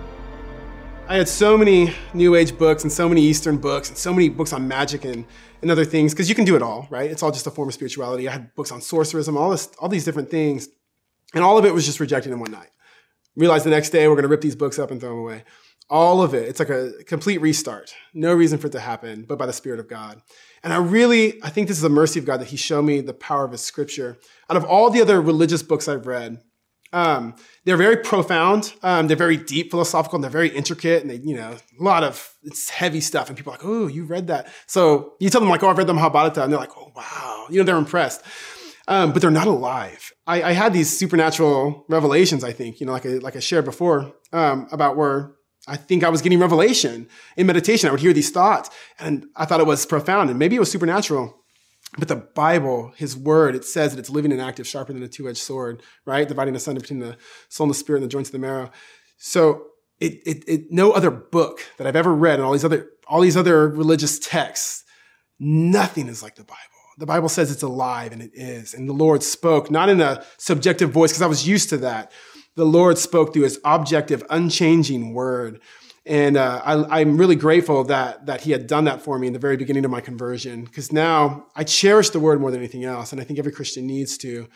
[1.06, 4.30] I had so many New Age books and so many Eastern books and so many
[4.30, 5.26] books on magic and,
[5.60, 7.10] and other things because you can do it all, right?
[7.10, 8.26] It's all just a form of spirituality.
[8.26, 10.66] I had books on sorcerism, all this, all these different things,
[11.34, 12.70] and all of it was just rejected in one night.
[13.36, 15.44] Realized the next day we're going to rip these books up and throw them away.
[15.90, 16.48] All of it.
[16.48, 17.94] It's like a complete restart.
[18.14, 20.22] No reason for it to happen, but by the Spirit of God.
[20.62, 23.02] And I really, I think this is the mercy of God that He showed me
[23.02, 24.16] the power of His Scripture.
[24.48, 26.40] Out of all the other religious books I've read,
[26.94, 27.34] um,
[27.64, 28.72] they're very profound.
[28.82, 32.04] Um, they're very deep philosophical and they're very intricate and they, you know, a lot
[32.04, 33.28] of it's heavy stuff.
[33.28, 34.46] And people are like, oh, you read that.
[34.66, 36.44] So you tell them like, oh, I've read the Mahabharata.
[36.44, 37.46] And they're like, oh, wow.
[37.50, 38.22] You know, they're impressed.
[38.86, 40.12] Um, but they're not alive.
[40.26, 43.64] I, I, had these supernatural revelations, I think, you know, like I, like I shared
[43.64, 45.32] before, um, about where
[45.66, 47.88] I think I was getting revelation in meditation.
[47.88, 48.68] I would hear these thoughts
[48.98, 51.43] and I thought it was profound and maybe it was supernatural.
[51.96, 55.08] But the Bible, His Word, it says that it's living and active, sharper than a
[55.08, 56.26] two-edged sword, right?
[56.26, 57.16] Dividing the asunder between the
[57.48, 58.70] soul and the spirit and the joints of the marrow.
[59.16, 59.66] So
[60.00, 63.20] it, it, it, no other book that I've ever read and all these other, all
[63.20, 64.82] these other religious texts,
[65.38, 66.58] nothing is like the Bible.
[66.98, 68.74] The Bible says it's alive and it is.
[68.74, 72.12] And the Lord spoke, not in a subjective voice, because I was used to that.
[72.56, 75.60] The Lord spoke through his objective, unchanging word.
[76.06, 79.32] And uh, I, am really grateful that that he had done that for me in
[79.32, 82.84] the very beginning of my conversion, because now I cherish the word more than anything
[82.84, 84.46] else, and I think every Christian needs to,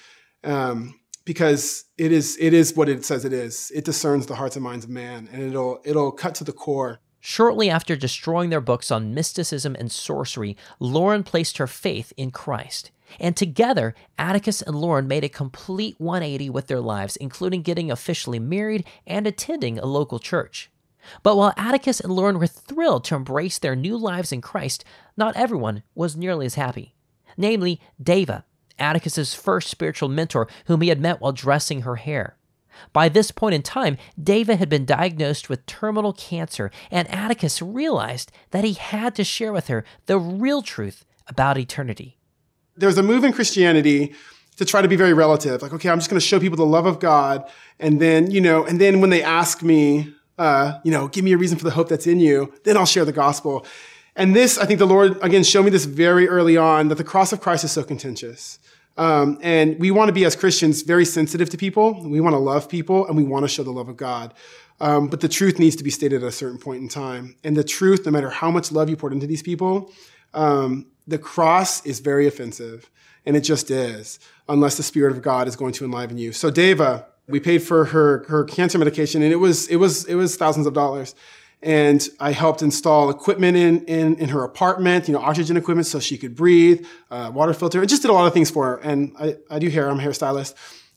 [0.45, 3.73] um, because it is it is what it says it is.
[3.75, 7.01] It discerns the hearts and minds of man, and it'll it'll cut to the core.
[7.21, 12.91] Shortly after destroying their books on mysticism and sorcery, Lauren placed her faith in Christ.
[13.19, 18.39] And together, Atticus and Lauren made a complete 180 with their lives, including getting officially
[18.39, 20.71] married and attending a local church.
[21.23, 24.85] But while Atticus and Lauren were thrilled to embrace their new lives in Christ,
[25.17, 26.95] not everyone was nearly as happy.
[27.37, 28.45] Namely, Deva,
[28.79, 32.37] Atticus's first spiritual mentor, whom he had met while dressing her hair.
[32.93, 38.31] By this point in time, Deva had been diagnosed with terminal cancer, and Atticus realized
[38.51, 42.19] that he had to share with her the real truth about eternity.
[42.77, 44.15] There's a move in Christianity
[44.57, 45.63] to try to be very relative.
[45.63, 47.49] Like, okay, I'm just going to show people the love of God.
[47.79, 51.33] And then, you know, and then when they ask me, uh, you know, give me
[51.33, 53.67] a reason for the hope that's in you, then I'll share the gospel.
[54.17, 57.05] And this, I think the Lord, again, showed me this very early on that the
[57.05, 58.59] cross of Christ is so contentious.
[58.97, 62.03] Um, and we want to be, as Christians, very sensitive to people.
[62.03, 64.35] We want to love people and we want to show the love of God.
[64.81, 67.37] Um, but the truth needs to be stated at a certain point in time.
[67.45, 69.93] And the truth, no matter how much love you poured into these people,
[70.35, 72.91] um, the cross is very offensive.
[73.25, 74.19] And it just is,
[74.49, 76.33] unless the Spirit of God is going to enliven you.
[76.33, 80.15] So, Deva, we paid for her, her cancer medication, and it was, it was, it
[80.15, 81.15] was thousands of dollars
[81.63, 85.99] and I helped install equipment in, in, in her apartment, you know, oxygen equipment so
[85.99, 88.77] she could breathe, uh, water filter, and just did a lot of things for her.
[88.77, 90.55] And I, I do hair, I'm a hairstylist.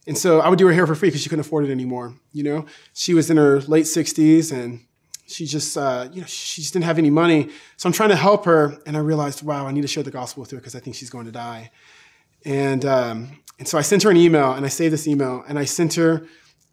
[0.07, 2.15] And so I would do her hair for free because she couldn't afford it anymore.
[2.31, 4.85] You know, she was in her late 60s and
[5.27, 7.49] she just, uh, you know, she just didn't have any money.
[7.77, 8.77] So I'm trying to help her.
[8.85, 10.95] And I realized, wow, I need to share the gospel with her because I think
[10.95, 11.71] she's going to die.
[12.45, 15.59] And, um, and so I sent her an email and I saved this email and
[15.59, 16.25] I sent her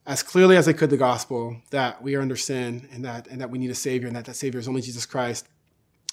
[0.08, 3.40] as clearly as I could the gospel that we are under sin and that and
[3.42, 5.46] that we need a savior and that that savior is only Jesus Christ.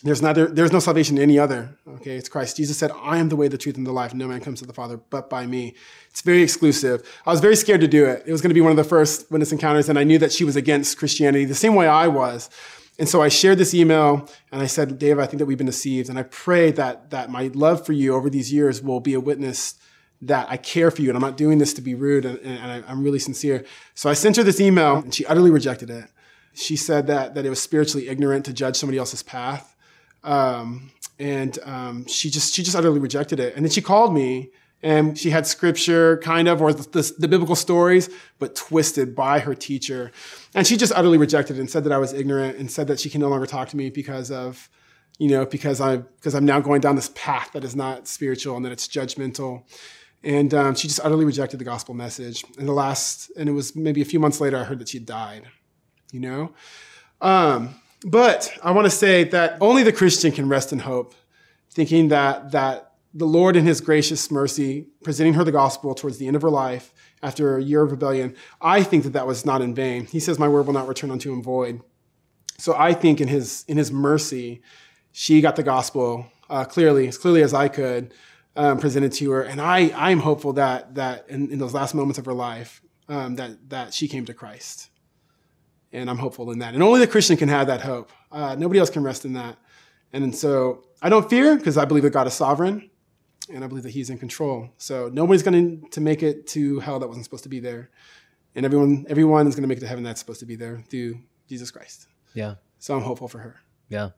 [0.04, 1.78] There's neither there's no salvation in any other.
[1.88, 2.58] Okay, it's Christ.
[2.58, 4.14] Jesus said, "I am the way, the truth, and the life.
[4.14, 5.74] No man comes to the Father but by me."
[6.10, 7.10] It's very exclusive.
[7.26, 8.24] I was very scared to do it.
[8.28, 10.34] It was going to be one of the first witness encounters, and I knew that
[10.34, 12.50] she was against Christianity the same way I was.
[12.98, 15.66] And so I shared this email and I said, Deva, I think that we've been
[15.66, 16.10] deceived.
[16.10, 19.20] And I pray that, that my love for you over these years will be a
[19.20, 19.76] witness
[20.22, 22.86] that I care for you and I'm not doing this to be rude and, and
[22.86, 23.66] I, am really sincere.
[23.96, 26.06] So I sent her this email and she utterly rejected it.
[26.54, 29.76] She said that, that it was spiritually ignorant to judge somebody else's path.
[30.24, 33.56] Um, and um, she just she just utterly rejected it.
[33.56, 34.52] And then she called me
[34.86, 38.10] and she had scripture kind of or the, the, the, biblical stories
[38.40, 40.12] but twisted by her teacher
[40.54, 43.00] and she just utterly rejected it and said that i was ignorant and said that
[43.00, 44.70] she can no longer talk to me because of
[45.18, 48.56] you know because i because i'm now going down this path that is not spiritual
[48.56, 49.64] and that it's judgmental
[50.26, 52.44] and um, she just utterly rejected the gospel message.
[52.58, 54.98] And the last, and it was maybe a few months later, I heard that she
[54.98, 55.44] had died.
[56.12, 56.54] You know,
[57.22, 57.76] um,
[58.06, 61.14] but I want to say that only the Christian can rest in hope,
[61.72, 66.28] thinking that that the Lord, in His gracious mercy, presenting her the gospel towards the
[66.28, 66.94] end of her life
[67.24, 70.06] after a year of rebellion, I think that that was not in vain.
[70.06, 71.82] He says, "My word will not return unto him void."
[72.58, 74.62] So I think in His in His mercy,
[75.12, 78.14] she got the gospel uh, clearly, as clearly as I could
[78.56, 82.20] um, presented to her, and I I'm hopeful that that in, in those last moments
[82.20, 84.90] of her life um, that that she came to Christ,
[85.94, 86.74] and I'm hopeful in that.
[86.74, 88.12] And only the Christian can have that hope.
[88.32, 89.58] Uh, nobody else can rest in that.
[90.14, 92.90] And so I don't fear because I believe that God is sovereign,
[93.50, 94.70] and I believe that He's in control.
[94.78, 97.90] So nobody's going to make it to hell that wasn't supposed to be there,
[98.56, 100.84] and everyone everyone is going to make it to heaven that's supposed to be there
[100.90, 102.08] through Jesus Christ.
[102.34, 102.56] Yeah.
[102.80, 103.56] So I'm hopeful for her.
[103.90, 104.10] Yeah.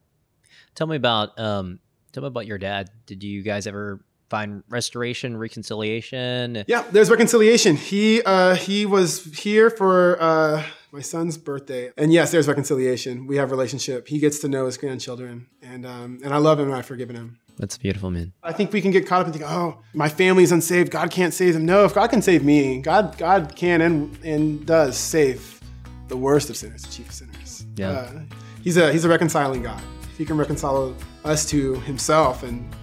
[0.76, 1.80] Tell me about um,
[2.12, 2.90] tell me about your dad.
[3.06, 6.64] Did you guys ever find restoration, reconciliation.
[6.68, 7.76] Yeah, there's reconciliation.
[7.76, 13.28] He uh, he was here for uh, my son's birthday, and yes, there's reconciliation.
[13.28, 14.08] We have relationship.
[14.08, 17.16] He gets to know his grandchildren, and um, and I love him, and I've forgiven
[17.16, 17.40] him.
[17.58, 18.34] That's beautiful, man.
[18.44, 20.92] I think we can get caught up and think, oh, my family's unsaved.
[20.92, 21.66] God can't save them.
[21.66, 25.60] No, if God can save me, God God can and and does save
[26.08, 27.66] the worst of sinners, the chief of sinners.
[27.76, 28.22] Yeah, uh,
[28.64, 29.82] he's a he's a reconciling God.
[30.04, 30.96] If he can reconcile
[31.26, 32.74] us to Himself and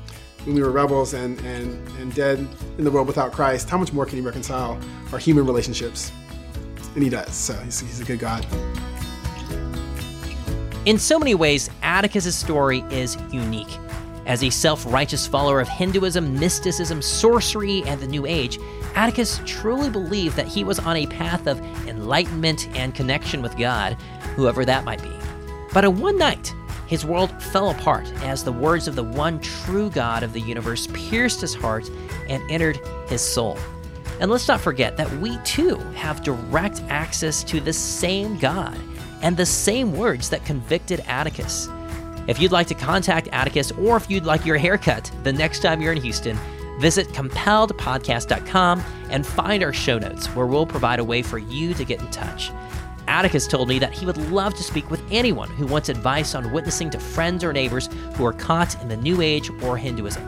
[0.44, 2.38] when we were rebels and, and, and dead
[2.76, 4.78] in the world without Christ, how much more can He reconcile
[5.12, 6.12] our human relationships?
[6.94, 7.34] And He does.
[7.34, 8.46] So He's, he's a good God.
[10.84, 13.78] In so many ways, Atticus's story is unique.
[14.26, 18.58] As a self righteous follower of Hinduism, mysticism, sorcery, and the New Age,
[18.94, 23.94] Atticus truly believed that he was on a path of enlightenment and connection with God,
[24.34, 25.12] whoever that might be.
[25.72, 26.54] But in one night,
[26.86, 30.86] his world fell apart as the words of the one true God of the universe
[30.92, 31.90] pierced his heart
[32.28, 33.58] and entered his soul.
[34.20, 38.78] And let's not forget that we too have direct access to the same God
[39.22, 41.68] and the same words that convicted Atticus.
[42.26, 45.82] If you'd like to contact Atticus or if you'd like your haircut the next time
[45.82, 46.38] you're in Houston,
[46.80, 51.84] visit compelledpodcast.com and find our show notes where we'll provide a way for you to
[51.84, 52.50] get in touch.
[53.06, 56.50] Atticus told me that he would love to speak with anyone who wants advice on
[56.52, 60.22] witnessing to friends or neighbors who are caught in the New Age or Hinduism.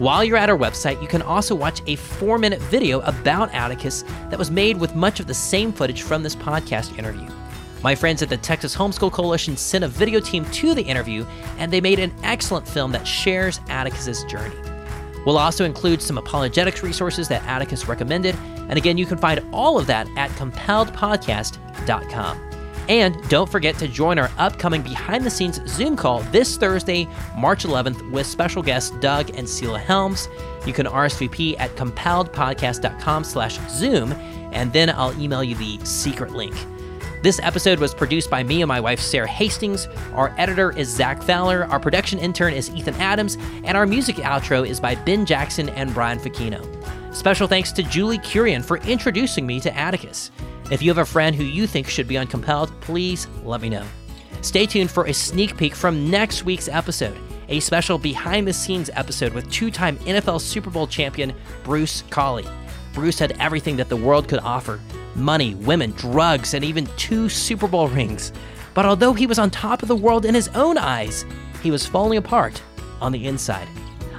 [0.00, 4.02] While you're at our website, you can also watch a four minute video about Atticus
[4.30, 7.28] that was made with much of the same footage from this podcast interview.
[7.82, 11.24] My friends at the Texas Homeschool Coalition sent a video team to the interview,
[11.56, 14.54] and they made an excellent film that shares Atticus's journey.
[15.24, 18.36] We'll also include some apologetics resources that Atticus recommended,
[18.68, 22.50] and again, you can find all of that at compelledpodcast.com.
[22.88, 27.64] And don't forget to join our upcoming behind the scenes Zoom call this Thursday, March
[27.64, 30.28] 11th, with special guests Doug and Sela Helms.
[30.66, 34.12] You can RSVP at compelledpodcast.com slash Zoom,
[34.52, 36.54] and then I'll email you the secret link.
[37.22, 39.88] This episode was produced by me and my wife, Sarah Hastings.
[40.14, 41.64] Our editor is Zach Fowler.
[41.64, 43.36] Our production intern is Ethan Adams.
[43.62, 46.64] And our music outro is by Ben Jackson and Brian Facchino.
[47.14, 50.30] Special thanks to Julie Curian for introducing me to Atticus.
[50.70, 53.68] If you have a friend who you think should be on Compelled, please let me
[53.68, 53.84] know.
[54.40, 57.18] Stay tuned for a sneak peek from next week's episode,
[57.50, 62.48] a special behind the scenes episode with two time NFL Super Bowl champion Bruce Collie.
[62.94, 64.80] Bruce had everything that the world could offer
[65.20, 68.32] money, women, drugs, and even two Super Bowl rings.
[68.74, 71.24] But although he was on top of the world in his own eyes,
[71.62, 72.62] he was falling apart
[73.00, 73.68] on the inside.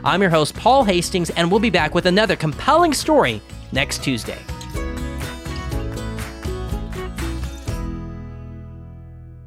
[0.04, 3.42] I'm your host, Paul Hastings, and we'll be back with another compelling story
[3.72, 4.40] next Tuesday.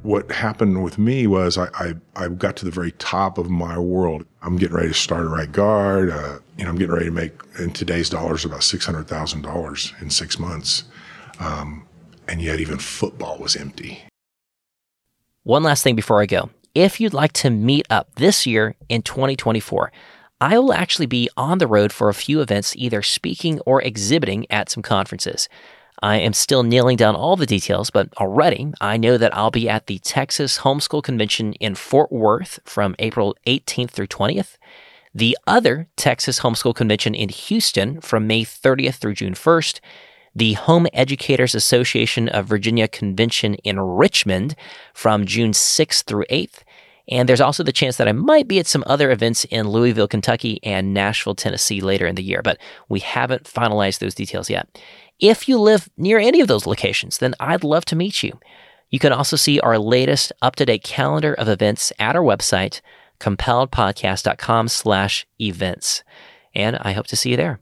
[0.04, 3.78] what happened with me was I, I, I, got to the very top of my
[3.78, 4.26] world.
[4.42, 6.10] I'm getting ready to start a right guard.
[6.10, 9.42] Uh, you know, I'm getting ready to make in today's dollars about six hundred thousand
[9.42, 10.84] dollars in six months,
[11.40, 11.86] um,
[12.28, 14.02] and yet even football was empty.
[15.42, 16.50] One last thing before I go.
[16.74, 19.92] If you'd like to meet up this year in 2024,
[20.40, 24.46] I will actually be on the road for a few events, either speaking or exhibiting
[24.50, 25.48] at some conferences.
[26.02, 29.68] I am still nailing down all the details, but already I know that I'll be
[29.68, 34.56] at the Texas Homeschool Convention in Fort Worth from April 18th through 20th,
[35.14, 39.80] the other Texas Homeschool Convention in Houston from May 30th through June 1st,
[40.34, 44.56] the Home Educators Association of Virginia Convention in Richmond
[44.92, 46.62] from June 6th through 8th,
[47.08, 50.08] and there's also the chance that I might be at some other events in Louisville,
[50.08, 52.58] Kentucky and Nashville, Tennessee later in the year, but
[52.88, 54.80] we haven't finalized those details yet.
[55.20, 58.38] If you live near any of those locations, then I'd love to meet you.
[58.90, 62.80] You can also see our latest up-to-date calendar of events at our website,
[63.20, 66.02] compelledpodcast.com slash events.
[66.54, 67.60] And I hope to see you there.